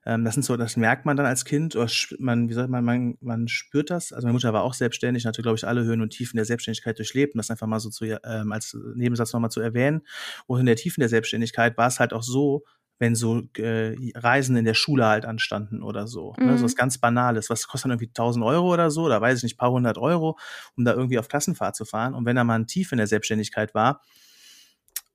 ähm, 0.06 0.24
das 0.24 0.34
sind 0.34 0.44
so, 0.44 0.56
das 0.56 0.76
merkt 0.76 1.06
man 1.06 1.16
dann 1.16 1.26
als 1.26 1.44
Kind 1.44 1.74
oder 1.74 1.90
man, 2.20 2.48
wie 2.48 2.52
sagt 2.52 2.70
man, 2.70 2.84
man, 2.84 3.18
man 3.20 3.48
spürt 3.48 3.90
das. 3.90 4.12
Also 4.12 4.26
meine 4.26 4.34
Mutter 4.34 4.52
war 4.52 4.62
auch 4.62 4.74
selbstständig, 4.74 5.26
hatte, 5.26 5.42
glaube 5.42 5.56
ich, 5.56 5.66
alle 5.66 5.82
Höhen 5.82 6.02
und 6.02 6.10
Tiefen 6.10 6.36
der 6.36 6.44
Selbstständigkeit 6.44 6.98
durchlebt, 6.98 7.34
um 7.34 7.38
das 7.38 7.50
einfach 7.50 7.66
mal 7.66 7.80
so 7.80 7.90
zu, 7.90 8.04
ähm, 8.04 8.52
als 8.52 8.76
Nebensatz 8.94 9.32
nochmal 9.32 9.50
zu 9.50 9.60
erwähnen. 9.60 10.02
Und 10.46 10.60
in 10.60 10.66
der 10.66 10.76
Tiefen 10.76 11.00
der 11.00 11.08
Selbstständigkeit 11.08 11.76
war 11.76 11.88
es 11.88 11.98
halt 11.98 12.12
auch 12.12 12.22
so, 12.22 12.64
wenn 13.00 13.14
so 13.14 13.42
äh, 13.56 13.96
Reisen 14.14 14.56
in 14.56 14.66
der 14.66 14.74
Schule 14.74 15.06
halt 15.06 15.24
anstanden 15.24 15.82
oder 15.82 16.06
so. 16.06 16.34
Mhm. 16.38 16.46
Ne? 16.46 16.58
So 16.58 16.64
was 16.64 16.74
mhm. 16.74 16.76
ganz 16.76 16.98
Banales. 16.98 17.48
Was 17.48 17.66
kostet 17.66 17.86
dann 17.86 17.92
irgendwie 17.92 18.10
1000 18.10 18.44
Euro 18.44 18.72
oder 18.72 18.90
so? 18.90 19.04
Oder 19.04 19.20
weiß 19.20 19.38
ich 19.38 19.42
nicht, 19.42 19.58
paar 19.58 19.72
hundert 19.72 19.96
Euro, 19.96 20.38
um 20.76 20.84
da 20.84 20.92
irgendwie 20.92 21.18
auf 21.18 21.28
Klassenfahrt 21.28 21.74
zu 21.74 21.86
fahren. 21.86 22.14
Und 22.14 22.26
wenn 22.26 22.36
da 22.36 22.44
mal 22.44 22.58
ein 22.58 22.66
Tief 22.66 22.92
in 22.92 22.98
der 22.98 23.06
Selbstständigkeit 23.06 23.74
war 23.74 24.02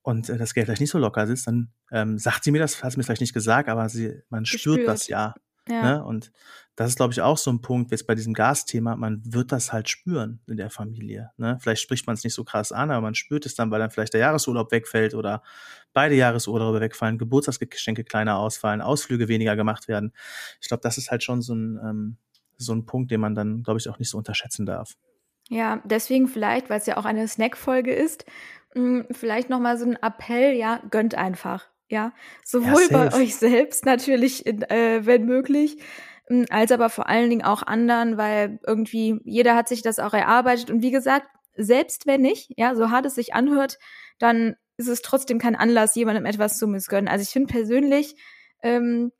und 0.02 0.30
äh, 0.30 0.38
das 0.38 0.56
Geld 0.56 0.66
vielleicht 0.66 0.82
nicht 0.82 0.90
so 0.90 0.98
locker 0.98 1.28
sitzt, 1.28 1.46
dann 1.46 1.72
ähm, 1.92 2.18
sagt 2.18 2.44
sie 2.44 2.52
mir 2.52 2.60
das, 2.60 2.84
hat 2.84 2.92
sie 2.92 2.98
mir 2.98 3.04
vielleicht 3.04 3.22
nicht 3.22 3.36
gesagt, 3.36 3.70
aber 3.70 3.88
sie, 3.88 4.20
man 4.30 4.46
spürt, 4.46 4.62
spürt 4.62 4.88
das 4.88 5.08
ja. 5.08 5.36
Ja. 5.68 5.82
Ne? 5.82 6.04
Und 6.04 6.32
das 6.76 6.90
ist, 6.90 6.98
glaube 6.98 7.14
ich, 7.14 7.22
auch 7.22 7.38
so 7.38 7.52
ein 7.52 7.62
Punkt 7.62 7.92
jetzt 7.92 8.06
bei 8.06 8.16
diesem 8.16 8.34
Gasthema. 8.34 8.96
Man 8.96 9.22
wird 9.26 9.52
das 9.52 9.72
halt 9.72 9.90
spüren 9.90 10.42
in 10.48 10.58
der 10.58 10.70
Familie. 10.70 11.32
Ne? 11.38 11.58
Vielleicht 11.62 11.82
spricht 11.82 12.06
man 12.06 12.16
es 12.16 12.24
nicht 12.24 12.34
so 12.34 12.44
krass 12.44 12.72
an, 12.72 12.92
aber 12.92 13.02
man 13.02 13.16
spürt 13.16 13.46
es 13.46 13.56
dann, 13.56 13.72
weil 13.72 13.80
dann 13.80 13.92
vielleicht 13.92 14.14
der 14.14 14.22
Jahresurlaub 14.22 14.72
wegfällt 14.72 15.14
oder 15.16 15.42
beide 15.94 16.16
Jahresurlaube 16.16 16.82
wegfallen, 16.82 17.18
Geburtstagsgeschenke 17.18 18.04
kleiner 18.04 18.38
ausfallen, 18.38 18.82
Ausflüge 18.82 19.28
weniger 19.28 19.56
gemacht 19.56 19.88
werden. 19.88 20.14
Ich 20.62 20.68
glaube, 20.68 20.82
das 20.82 20.98
ist 20.98 21.12
halt 21.12 21.24
schon 21.24 21.42
so 21.42 21.56
ein, 21.56 21.80
ähm, 21.84 22.18
so 22.58 22.74
ein 22.74 22.86
Punkt, 22.86 23.12
den 23.12 23.22
man 23.22 23.36
dann, 23.36 23.64
glaube 23.64 23.80
ich, 23.80 23.90
auch 23.90 24.00
nicht 24.00 24.10
so 24.10 24.18
unterschätzen 24.18 24.66
darf. 24.66 24.96
Ja, 25.50 25.82
deswegen 25.86 26.28
vielleicht, 26.28 26.70
weil 26.70 26.80
es 26.80 26.86
ja 26.86 26.98
auch 26.98 27.06
eine 27.06 27.28
Snackfolge 27.28 27.94
ist, 27.94 28.26
hm, 28.74 29.06
vielleicht 29.12 29.50
nochmal 29.50 29.78
so 29.78 29.86
ein 29.86 29.96
Appell, 29.96 30.54
ja, 30.54 30.82
gönnt 30.90 31.16
einfach. 31.16 31.68
Ja, 31.90 32.14
sowohl 32.44 32.88
ja, 32.90 33.10
bei 33.10 33.14
euch 33.14 33.36
selbst 33.36 33.86
natürlich, 33.86 34.46
äh, 34.46 35.06
wenn 35.06 35.26
möglich, 35.26 35.78
hm, 36.28 36.46
als 36.50 36.72
aber 36.72 36.90
vor 36.90 37.08
allen 37.08 37.30
Dingen 37.30 37.44
auch 37.44 37.62
anderen, 37.64 38.18
weil 38.18 38.60
irgendwie 38.66 39.20
jeder 39.24 39.56
hat 39.56 39.68
sich 39.68 39.82
das 39.82 40.00
auch 40.00 40.14
erarbeitet. 40.14 40.72
Und 40.72 40.82
wie 40.82 40.92
gesagt, 40.92 41.28
selbst 41.56 42.08
wenn 42.08 42.22
nicht, 42.22 42.52
ja, 42.58 42.76
so 42.76 42.90
hart 42.90 43.06
es 43.06 43.16
sich 43.16 43.34
anhört, 43.34 43.78
dann 44.18 44.56
ist 44.78 44.88
es 44.88 45.02
trotzdem 45.02 45.40
kein 45.40 45.56
Anlass, 45.56 45.96
jemandem 45.96 46.26
etwas 46.26 46.58
zu 46.58 46.68
missgönnen. 46.68 47.08
Also 47.08 47.24
ich 47.24 47.30
finde 47.30 47.54
persönlich, 47.54 48.16
ähm, 48.62 49.12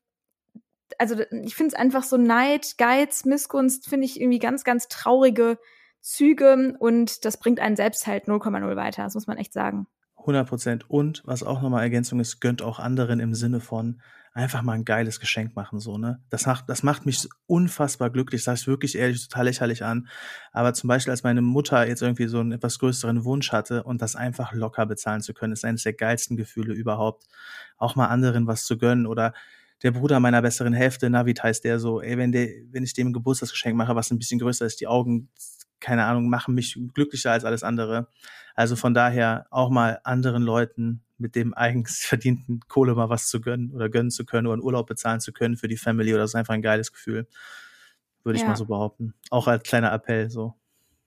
also 0.98 1.16
ich 1.44 1.56
finde 1.56 1.74
es 1.74 1.80
einfach 1.80 2.04
so 2.04 2.18
Neid, 2.18 2.78
Geiz, 2.78 3.26
Missgunst, 3.26 3.88
finde 3.88 4.06
ich 4.06 4.20
irgendwie 4.20 4.40
ganz, 4.40 4.64
ganz 4.64 4.88
traurige 4.88 5.58
Züge 6.02 6.76
und 6.80 7.26
das 7.26 7.38
bringt 7.38 7.60
einen 7.60 7.76
selbst 7.76 8.08
halt 8.08 8.26
0,0 8.28 8.76
weiter, 8.76 9.04
das 9.04 9.16
muss 9.16 9.28
man 9.28 9.38
echt 9.38 9.54
sagen. 9.54 9.88
100 10.26 10.48
Prozent. 10.48 10.90
Und 10.90 11.22
was 11.26 11.44
auch 11.44 11.62
nochmal 11.62 11.84
Ergänzung 11.84 12.20
ist, 12.20 12.40
gönnt 12.40 12.62
auch 12.62 12.80
anderen 12.80 13.20
im 13.20 13.34
Sinne 13.34 13.60
von 13.60 14.02
einfach 14.34 14.62
mal 14.64 14.74
ein 14.74 14.84
geiles 14.84 15.22
Geschenk 15.22 15.56
machen, 15.56 15.80
so, 15.80 15.98
ne? 15.98 16.22
Das 16.30 16.46
macht, 16.46 16.68
das 16.68 16.84
macht 16.84 17.06
mich 17.06 17.26
unfassbar 17.48 18.10
glücklich, 18.10 18.44
sag 18.44 18.56
ich 18.56 18.68
wirklich 18.68 18.98
ehrlich, 18.98 19.26
total 19.26 19.46
lächerlich 19.46 19.84
an. 19.84 20.10
Aber 20.52 20.74
zum 20.74 20.90
Beispiel, 20.90 21.12
als 21.12 21.24
meine 21.24 21.42
Mutter 21.42 21.88
jetzt 21.88 22.02
irgendwie 22.02 22.28
so 22.28 22.42
einen 22.42 22.52
etwas 22.52 22.78
größeren 22.80 23.24
Wunsch 23.24 23.54
hatte 23.54 23.84
und 23.84 24.02
das 24.02 24.18
einfach 24.18 24.52
locker 24.52 24.86
bezahlen 24.86 25.22
zu 25.22 25.34
können, 25.34 25.54
ist 25.54 25.64
eines 25.64 25.84
der 25.84 25.94
geilsten 25.94 26.36
Gefühle 26.36 26.74
überhaupt. 26.74 27.24
Auch 27.78 27.96
mal 27.96 28.08
anderen 28.08 28.46
was 28.46 28.66
zu 28.66 28.78
gönnen 28.78 29.08
oder 29.08 29.34
der 29.84 29.92
Bruder 29.92 30.20
meiner 30.20 30.42
besseren 30.42 30.74
Hälfte, 30.74 31.10
Navid 31.10 31.42
heißt 31.42 31.64
der 31.64 31.80
so, 31.80 32.02
ey, 32.02 32.18
wenn 32.18 32.34
der, 32.34 32.50
wenn 32.72 32.84
ich 32.84 32.94
dem 32.94 33.14
Geburtstagsgeschenk 33.14 33.76
mache, 33.78 33.96
was 33.96 34.12
ein 34.12 34.20
bisschen 34.20 34.40
größer 34.40 34.66
ist, 34.66 34.82
die 34.82 34.88
Augen 34.88 35.30
keine 35.86 36.06
Ahnung, 36.06 36.30
machen 36.30 36.56
mich 36.56 36.80
glücklicher 36.96 37.32
als 37.32 37.46
alles 37.46 37.62
andere. 37.62 38.08
Also 38.56 38.76
von 38.76 38.96
daher 38.96 39.46
auch 39.52 39.70
mal 39.70 40.00
anderen 40.04 40.42
Leuten 40.42 41.04
mit 41.20 41.36
dem 41.36 41.54
eigens 41.54 42.00
verdienten 42.04 42.62
Kohle 42.68 42.96
mal 42.96 43.10
was 43.10 43.28
zu 43.28 43.40
gönnen 43.40 43.72
oder 43.72 43.88
gönnen 43.88 44.10
zu 44.10 44.26
können 44.26 44.48
oder 44.48 44.56
einen 44.56 44.64
Urlaub 44.64 44.88
bezahlen 44.88 45.20
zu 45.20 45.32
können 45.32 45.58
für 45.58 45.68
die 45.68 45.78
Family 45.78 46.14
oder 46.16 46.28
so 46.28 46.32
ist 46.32 46.36
einfach 46.36 46.56
ein 46.56 46.64
geiles 46.64 46.92
Gefühl. 46.92 47.28
Würde 48.24 48.38
ich 48.38 48.42
ja. 48.42 48.50
mal 48.50 48.56
so 48.56 48.66
behaupten. 48.66 49.14
Auch 49.30 49.48
als 49.48 49.62
kleiner 49.62 49.94
Appell 49.94 50.32
so. 50.32 50.56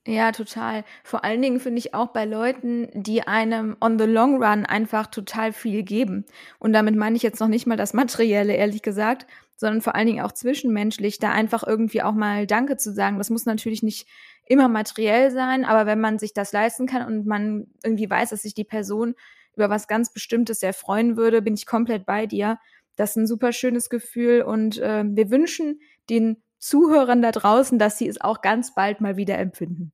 Ja, 0.07 0.31
total. 0.31 0.85
Vor 1.03 1.25
allen 1.25 1.41
Dingen 1.41 1.59
finde 1.59 1.79
ich 1.79 1.93
auch 1.93 2.07
bei 2.07 2.23
Leuten, 2.23 2.87
die 2.93 3.27
einem 3.27 3.75
on 3.81 3.99
the 3.99 4.05
long 4.05 4.41
run 4.41 4.65
einfach 4.65 5.07
total 5.07 5.51
viel 5.51 5.83
geben. 5.83 6.25
Und 6.57 6.71
damit 6.71 6.95
meine 6.95 7.17
ich 7.17 7.21
jetzt 7.21 7.41
noch 7.41 7.49
nicht 7.49 7.67
mal 7.67 7.75
das 7.75 7.93
Materielle, 7.93 8.53
ehrlich 8.53 8.81
gesagt, 8.81 9.27
sondern 9.59 9.81
vor 9.81 9.95
allen 9.95 10.07
Dingen 10.07 10.23
auch 10.23 10.31
zwischenmenschlich, 10.31 11.19
da 11.19 11.31
einfach 11.31 11.67
irgendwie 11.67 12.01
auch 12.01 12.13
mal 12.13 12.47
Danke 12.47 12.77
zu 12.77 12.93
sagen. 12.93 13.17
Das 13.17 13.29
muss 13.29 13.45
natürlich 13.45 13.83
nicht 13.83 14.07
immer 14.49 14.67
materiell 14.67 15.31
sein, 15.31 15.63
aber 15.63 15.85
wenn 15.85 16.01
man 16.01 16.19
sich 16.19 16.33
das 16.33 16.51
leisten 16.51 16.87
kann 16.87 17.05
und 17.05 17.25
man 17.25 17.67
irgendwie 17.83 18.09
weiß, 18.09 18.31
dass 18.31 18.41
sich 18.41 18.55
die 18.55 18.65
Person 18.65 19.15
über 19.55 19.69
was 19.69 19.87
ganz 19.87 20.11
Bestimmtes 20.11 20.59
sehr 20.59 20.73
freuen 20.73 21.15
würde, 21.15 21.41
bin 21.41 21.53
ich 21.53 21.65
komplett 21.65 22.05
bei 22.05 22.25
dir. 22.25 22.57
Das 22.95 23.11
ist 23.11 23.15
ein 23.17 23.27
super 23.27 23.53
schönes 23.53 23.89
Gefühl 23.89 24.41
und 24.41 24.79
äh, 24.79 25.03
wir 25.05 25.29
wünschen 25.29 25.79
den 26.09 26.41
Zuhörern 26.57 27.21
da 27.21 27.31
draußen, 27.31 27.77
dass 27.79 27.97
sie 27.97 28.07
es 28.07 28.19
auch 28.19 28.41
ganz 28.41 28.73
bald 28.73 29.01
mal 29.01 29.15
wieder 29.15 29.37
empfinden. 29.37 29.91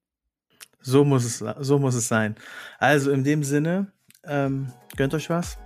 So 0.79 1.03
muss 1.03 1.25
es, 1.25 1.43
so 1.59 1.77
muss 1.77 1.95
es 1.95 2.07
sein. 2.07 2.35
Also 2.79 3.11
in 3.11 3.23
dem 3.23 3.43
Sinne, 3.43 3.91
ähm, 4.23 4.71
gönnt 4.95 5.13
euch 5.13 5.29
was 5.29 5.57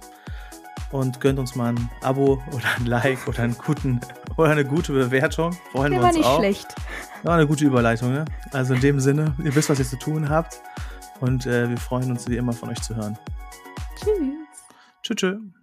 und 0.91 1.21
gönnt 1.21 1.39
uns 1.39 1.55
mal 1.55 1.73
ein 1.73 1.89
Abo 2.01 2.41
oder 2.51 2.65
ein 2.77 2.85
Like 2.85 3.27
oder 3.27 3.43
einen 3.43 3.57
guten 3.57 3.99
oder 4.37 4.49
eine 4.49 4.65
gute 4.65 4.93
Bewertung. 4.93 5.53
Freuen 5.71 5.91
Der 5.91 6.01
wir 6.01 6.07
uns 6.07 6.15
war 6.15 6.19
nicht 6.19 6.27
auch. 6.27 6.39
schlecht. 6.39 6.75
Ja, 7.23 7.31
eine 7.31 7.47
gute 7.47 7.65
Überleitung, 7.65 8.11
ne? 8.11 8.25
Also 8.51 8.73
in 8.73 8.81
dem 8.81 8.99
Sinne, 8.99 9.35
ihr 9.43 9.53
wisst, 9.55 9.69
was 9.69 9.79
ihr 9.79 9.85
zu 9.85 9.97
tun 9.97 10.29
habt. 10.29 10.61
Und 11.19 11.45
äh, 11.45 11.69
wir 11.69 11.77
freuen 11.77 12.09
uns, 12.11 12.27
wie 12.29 12.37
immer 12.37 12.53
von 12.53 12.69
euch 12.69 12.81
zu 12.81 12.95
hören. 12.95 13.17
Tschüss. 13.95 14.15
Tschüss. 15.03 15.15
tschüss. 15.17 15.58